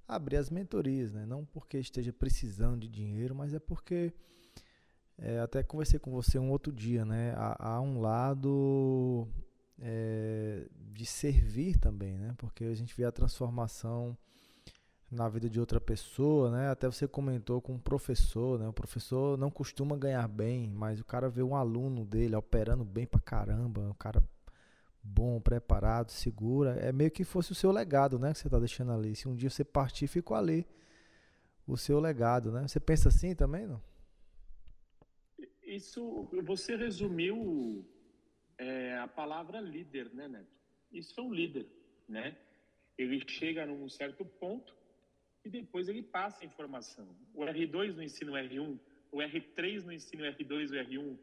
[0.07, 1.27] abrir as mentorias, né?
[1.27, 4.13] não porque esteja precisando de dinheiro, mas é porque
[5.19, 7.33] é, até conversei com você um outro dia, né?
[7.37, 9.27] Há, há um lado
[9.79, 12.35] é, de servir também, né?
[12.37, 14.17] Porque a gente vê a transformação
[15.11, 16.69] na vida de outra pessoa, né?
[16.69, 18.69] Até você comentou com um professor, né?
[18.69, 23.07] O professor não costuma ganhar bem, mas o cara vê um aluno dele operando bem
[23.07, 24.23] pra caramba, um cara
[25.07, 28.33] bom, preparado, segura, é meio que fosse o seu legado, né?
[28.33, 29.15] Que você tá deixando ali.
[29.15, 30.67] Se um dia você partir, ficou ali
[31.67, 32.67] o seu legado, né?
[32.67, 33.83] Você pensa assim também, não?
[35.63, 37.85] Isso, você resumiu
[38.59, 40.57] é a palavra líder, né, Neto?
[40.91, 41.67] Isso é um líder,
[42.09, 42.37] né?
[42.97, 44.75] Ele chega num certo ponto
[45.45, 47.07] e depois ele passa a informação.
[47.35, 48.79] O R2 no ensino R1,
[49.13, 51.19] o R3 no ensino R2 e R1,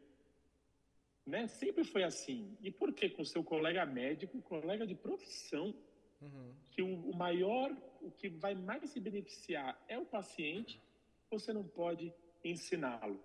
[1.26, 1.46] né?
[1.46, 2.56] Sempre foi assim.
[2.60, 5.74] E por que com seu colega médico, colega de profissão,
[6.20, 6.54] uhum.
[6.70, 10.80] que o, o maior, o que vai mais se beneficiar é o paciente,
[11.30, 12.12] você não pode
[12.44, 13.22] ensiná-lo,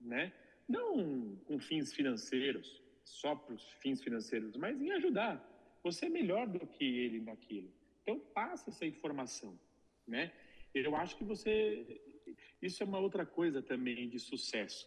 [0.00, 0.32] né?
[0.68, 5.46] Não com fins financeiros, só para os fins financeiros, mas em ajudar.
[5.82, 7.72] Você é melhor do que ele naquilo.
[8.02, 9.58] Então, passa essa informação,
[10.06, 10.32] né?
[10.74, 12.00] Eu acho que você...
[12.62, 14.86] Isso é uma outra coisa também de sucesso.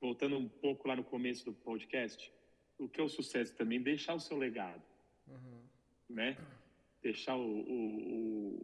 [0.00, 2.32] Voltando um pouco lá no começo do podcast,
[2.78, 3.82] o que é o sucesso também?
[3.82, 4.82] Deixar o seu legado,
[5.26, 5.62] uhum.
[6.08, 6.36] né?
[7.02, 8.60] Deixar o, o,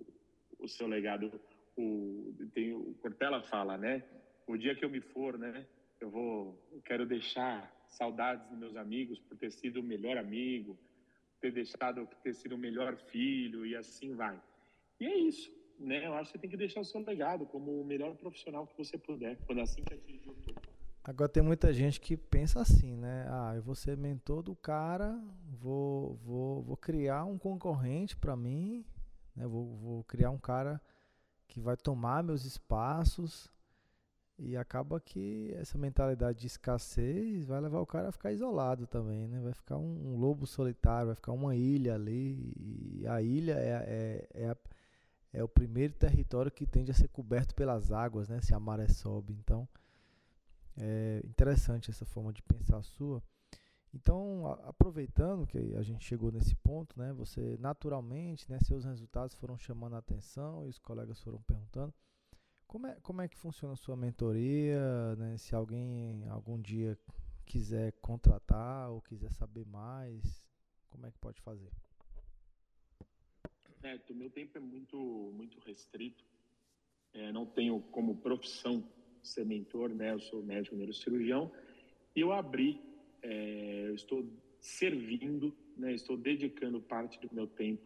[0.59, 1.41] o, o seu legado.
[1.77, 4.05] O, tem, o Cortella fala, né?
[4.47, 5.67] O dia que eu me for, né?
[6.01, 10.79] Eu vou, eu quero deixar saudades dos meus amigos por ter sido o melhor amigo,
[11.41, 14.41] ter deixado, ter sido o melhor filho e assim vai.
[15.01, 16.07] E é isso, né?
[16.07, 18.77] Eu acho que você tem que deixar o seu legado como o melhor profissional que
[18.77, 20.74] você puder, quando assim que atingir o topo.
[21.05, 23.27] Agora tem muita gente que pensa assim, né?
[23.29, 25.21] Ah, eu vou ser mentor do cara,
[25.61, 28.85] vou, vou, vou criar um concorrente para mim,
[29.37, 29.47] né?
[29.47, 30.81] Vou, vou criar um cara
[31.47, 33.53] que vai tomar meus espaços,
[34.39, 39.29] e acaba que essa mentalidade de escassez vai levar o cara a ficar isolado também,
[39.29, 39.41] né?
[39.41, 42.53] Vai ficar um, um lobo solitário, vai ficar uma ilha ali.
[42.57, 44.57] E a ilha é, é, é, a,
[45.35, 48.41] é, o primeiro território que tende a ser coberto pelas águas, né?
[48.41, 49.35] Se a maré sobe.
[49.35, 49.69] Então,
[50.77, 53.23] é interessante essa forma de pensar sua.
[53.93, 57.13] Então, a, aproveitando que a gente chegou nesse ponto, né?
[57.13, 58.59] Você naturalmente, né?
[58.61, 61.95] Seus resultados foram chamando a atenção e os colegas foram perguntando.
[62.67, 65.15] Como é, como é que funciona a sua mentoria?
[65.17, 65.37] Né?
[65.37, 66.99] Se alguém algum dia
[67.47, 70.43] quiser contratar ou quiser saber mais,
[70.91, 71.71] como é que pode fazer?
[73.83, 74.97] É, o meu tempo é muito,
[75.35, 76.25] muito restrito.
[77.13, 78.83] É, não tenho como profissão
[79.27, 80.13] ser mentor, né?
[80.13, 81.51] Eu sou médico neurocirurgião
[82.15, 82.81] e eu abri,
[83.23, 84.25] é, eu estou
[84.61, 85.93] servindo, né?
[85.95, 87.83] Estou dedicando parte do meu tempo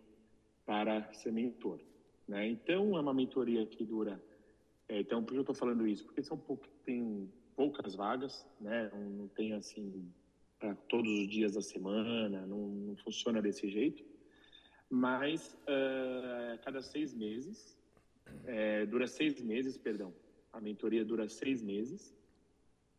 [0.67, 1.81] para ser mentor,
[2.27, 2.47] né?
[2.47, 4.21] Então é uma mentoria que dura
[4.89, 6.05] é, então, por que eu estou falando isso?
[6.05, 8.91] Porque são pouco, tem poucas vagas, né?
[8.95, 10.11] Não, não tem assim
[10.59, 14.03] para todos os dias da semana, não, não funciona desse jeito.
[14.91, 17.79] Mas uh, cada seis meses,
[18.47, 20.13] é, dura seis meses, perdão,
[20.53, 22.17] a mentoria dura seis meses.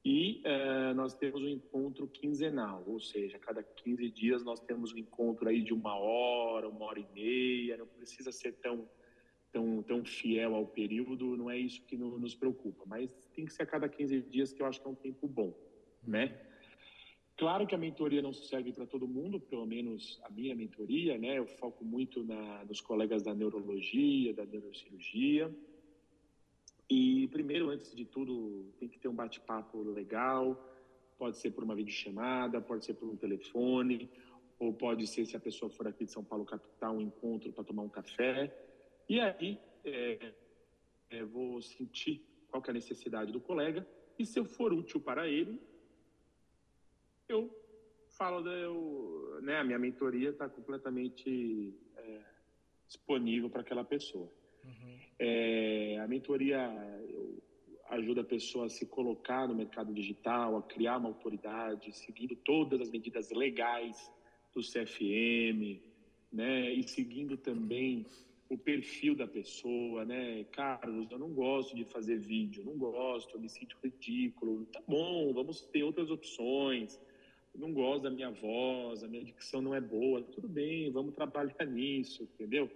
[0.03, 4.93] E uh, nós temos um encontro quinzenal, ou seja, a cada 15 dias nós temos
[4.93, 8.87] um encontro aí de uma hora, uma hora e meia, não precisa ser tão
[9.51, 13.53] tão, tão fiel ao período, não é isso que no, nos preocupa, mas tem que
[13.53, 15.53] ser a cada 15 dias, que eu acho que é um tempo bom,
[16.05, 16.39] né?
[17.35, 21.39] Claro que a mentoria não serve para todo mundo, pelo menos a minha mentoria, né?
[21.39, 25.49] Eu foco muito na, nos colegas da neurologia, da neurocirurgia.
[26.89, 30.57] E primeiro, antes de tudo, tem que ter um bate-papo legal.
[31.17, 34.09] Pode ser por uma videochamada, pode ser por um telefone,
[34.57, 37.63] ou pode ser, se a pessoa for aqui de São Paulo capital, um encontro para
[37.63, 38.53] tomar um café.
[39.07, 40.33] E aí é,
[41.09, 43.87] é, vou sentir qual é a necessidade do colega
[44.17, 45.61] e se eu for útil para ele,
[47.29, 47.49] eu
[48.17, 52.21] falo, eu, né, a minha mentoria está completamente é,
[52.85, 54.29] disponível para aquela pessoa.
[54.69, 54.99] Uhum.
[55.17, 56.59] É, a mentoria
[57.89, 62.79] ajuda a pessoa a se colocar no mercado digital, a criar uma autoridade, seguindo todas
[62.81, 64.11] as medidas legais
[64.53, 65.81] do CFM,
[66.31, 68.05] né, e seguindo também
[68.49, 70.43] o perfil da pessoa, né?
[70.51, 74.65] Carlos, eu não gosto de fazer vídeo, não gosto, eu me sinto ridículo.
[74.65, 76.99] Tá bom, vamos ter outras opções.
[77.53, 80.23] Eu não gosto da minha voz, a minha dicção não é boa.
[80.23, 82.69] Tudo bem, vamos trabalhar nisso, entendeu?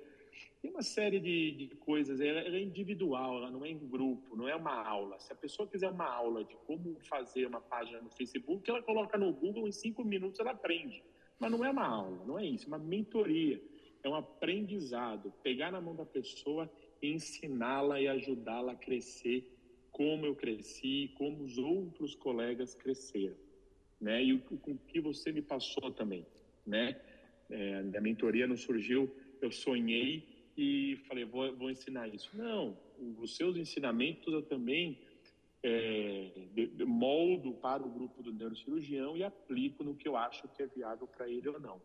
[0.61, 4.35] Tem uma série de, de coisas, ela, ela é individual, ela não é em grupo,
[4.35, 5.19] não é uma aula.
[5.19, 9.17] Se a pessoa quiser uma aula de como fazer uma página no Facebook, ela coloca
[9.17, 11.03] no Google, em cinco minutos ela aprende.
[11.39, 13.61] Mas não é uma aula, não é isso, é uma mentoria
[14.03, 15.33] é um aprendizado.
[15.41, 16.69] Pegar na mão da pessoa
[17.01, 19.49] ensiná-la e ajudá-la a crescer
[19.91, 23.35] como eu cresci, como os outros colegas cresceram,
[24.01, 24.23] né?
[24.23, 26.25] E o, com que você me passou também,
[26.65, 26.99] né?
[27.49, 29.13] É, a mentoria não surgiu,
[29.45, 30.27] eu sonhei
[30.57, 32.29] e falei, vou, vou ensinar isso.
[32.33, 32.77] Não,
[33.19, 34.99] os seus ensinamentos eu também
[35.63, 36.31] é,
[36.85, 41.07] moldo para o grupo do neurocirurgião e aplico no que eu acho que é viável
[41.07, 41.81] para ele ou não.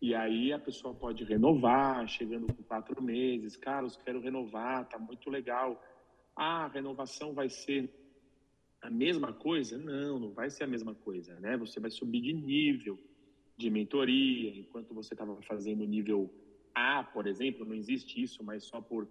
[0.00, 3.56] E aí a pessoa pode renovar, chegando com quatro meses.
[3.56, 5.82] Carlos, quero renovar, tá muito legal.
[6.36, 7.90] Ah, a renovação vai ser
[8.80, 9.76] a mesma coisa?
[9.76, 11.56] Não, não vai ser a mesma coisa, né?
[11.56, 12.98] Você vai subir de nível
[13.56, 16.32] de mentoria, enquanto você estava fazendo nível
[16.78, 19.08] A, por exemplo, não existe isso, mas só por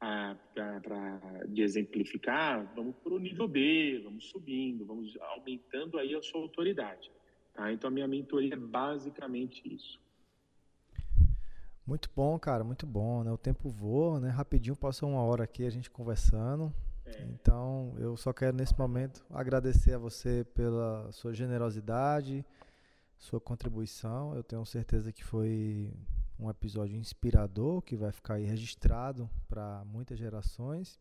[0.00, 6.22] ah, para de exemplificar, vamos para o nível B, vamos subindo, vamos aumentando aí a
[6.22, 7.10] sua autoridade.
[7.54, 7.72] Tá?
[7.72, 10.02] Então a minha mentoria é basicamente isso.
[11.86, 13.30] Muito bom, cara, muito bom, né?
[13.30, 14.30] O tempo voa, né?
[14.30, 16.72] Rapidinho passou uma hora aqui a gente conversando.
[17.04, 17.22] É.
[17.24, 22.44] Então, eu só quero nesse momento agradecer a você pela sua generosidade,
[23.18, 24.34] sua contribuição.
[24.34, 25.92] Eu tenho certeza que foi
[26.38, 30.98] um episódio inspirador que vai ficar aí registrado para muitas gerações.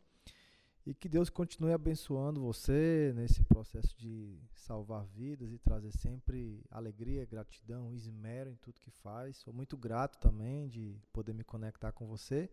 [0.85, 7.25] E que Deus continue abençoando você nesse processo de salvar vidas e trazer sempre alegria,
[7.25, 9.37] gratidão, esmero em tudo que faz.
[9.37, 12.49] Sou muito grato também de poder me conectar com você.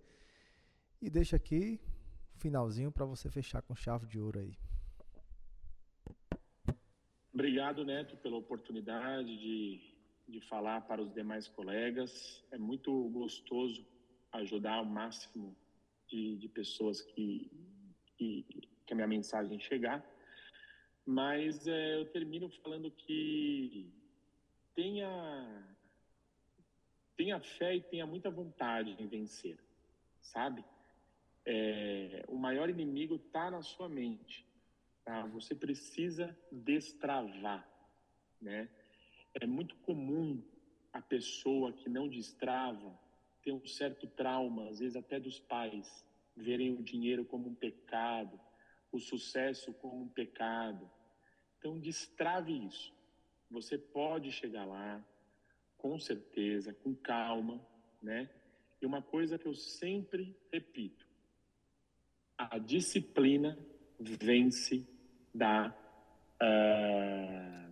[1.03, 1.81] E deixo aqui
[2.37, 4.57] um finalzinho para você fechar com chave de ouro aí.
[7.33, 9.81] Obrigado, Neto, pela oportunidade de,
[10.31, 12.45] de falar para os demais colegas.
[12.51, 13.87] É muito gostoso
[14.33, 15.57] ajudar o máximo
[16.09, 17.51] de, de pessoas que
[18.21, 18.45] que,
[18.85, 20.05] que a minha mensagem chegar.
[21.07, 23.91] Mas é, eu termino falando que
[24.75, 25.77] tenha,
[27.17, 29.59] tenha fé e tenha muita vontade em vencer,
[30.21, 30.63] sabe?
[31.47, 34.47] É, o maior inimigo está na sua mente.
[35.03, 35.27] Tá?
[35.29, 37.67] Você precisa destravar,
[38.41, 38.69] né?
[39.35, 40.43] É muito comum
[40.93, 42.99] a pessoa que não destrava
[43.43, 46.05] ter um certo trauma, às vezes até dos pais,
[46.37, 48.39] verem o dinheiro como um pecado,
[48.93, 50.91] o sucesso como um pecado.
[51.59, 52.93] Então, destrave isso.
[53.51, 55.05] Você pode chegar lá,
[55.77, 57.65] com certeza, com calma,
[58.03, 58.31] né?
[58.81, 61.07] E uma coisa que eu sempre repito:
[62.39, 63.59] a disciplina
[63.99, 64.87] vence
[65.35, 65.75] da,
[66.41, 67.70] uh,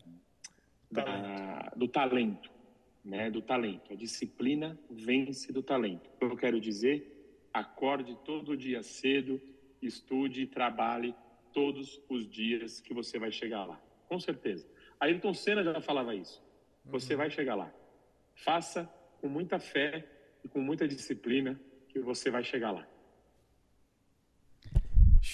[0.90, 2.50] da do talento,
[3.04, 3.30] né?
[3.30, 3.92] Do talento.
[3.92, 6.10] A disciplina vence do talento.
[6.20, 7.14] Eu quero dizer
[7.52, 9.40] acorde todo dia cedo,
[9.80, 11.14] estude e trabalhe
[11.52, 13.80] todos os dias que você vai chegar lá.
[14.08, 14.66] Com certeza.
[15.00, 16.42] Ayrton Senna já falava isso.
[16.84, 17.18] Você uhum.
[17.18, 17.72] vai chegar lá.
[18.34, 18.84] Faça
[19.20, 20.06] com muita fé
[20.44, 22.86] e com muita disciplina que você vai chegar lá.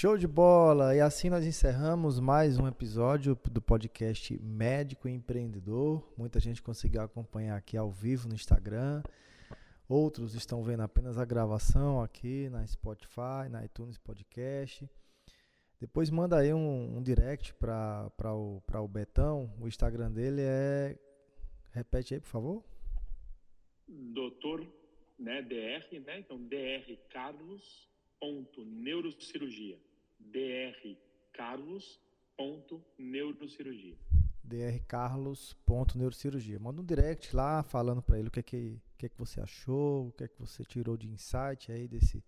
[0.05, 0.95] Show de bola!
[0.95, 6.07] E assim nós encerramos mais um episódio do podcast Médico Empreendedor.
[6.15, 9.03] Muita gente conseguiu acompanhar aqui ao vivo no Instagram.
[9.89, 14.87] Outros estão vendo apenas a gravação aqui na Spotify, na iTunes Podcast.
[15.81, 19.51] Depois manda aí um, um direct para o, o Betão.
[19.59, 20.99] O Instagram dele é.
[21.73, 22.63] Repete aí, por favor.
[23.89, 24.71] Doutor,
[25.19, 26.19] né, DR, né?
[26.19, 26.95] Então, DR
[31.33, 32.01] Carlos
[32.37, 33.97] ponto neurocirurgia.
[34.43, 34.79] DR Carlos ponto neurocirurgia.
[34.79, 36.59] DR Carlos ponto neurocirurgia.
[36.59, 39.41] Manda um direct lá falando para ele o que é que que, é que você
[39.41, 42.25] achou, o que é que você tirou de insight aí desse,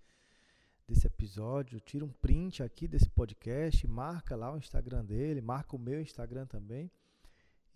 [0.87, 1.81] desse episódio.
[1.81, 6.47] Tira um print aqui desse podcast, marca lá o Instagram dele, marca o meu Instagram
[6.47, 6.91] também.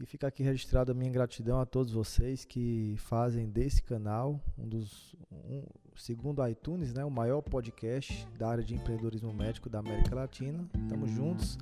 [0.00, 4.66] E fica aqui registrado a minha gratidão a todos vocês que fazem desse canal, um
[4.66, 5.62] dos, um,
[5.94, 10.64] segundo a iTunes, né, o maior podcast da área de empreendedorismo médico da América Latina.
[10.82, 11.58] Estamos juntos,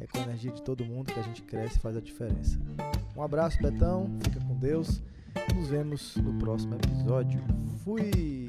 [0.00, 2.58] é com a energia de todo mundo que a gente cresce e faz a diferença.
[3.16, 4.10] Um abraço, Betão.
[4.24, 5.00] Fica com Deus.
[5.54, 7.40] Nos vemos no próximo episódio.
[7.84, 8.47] Fui!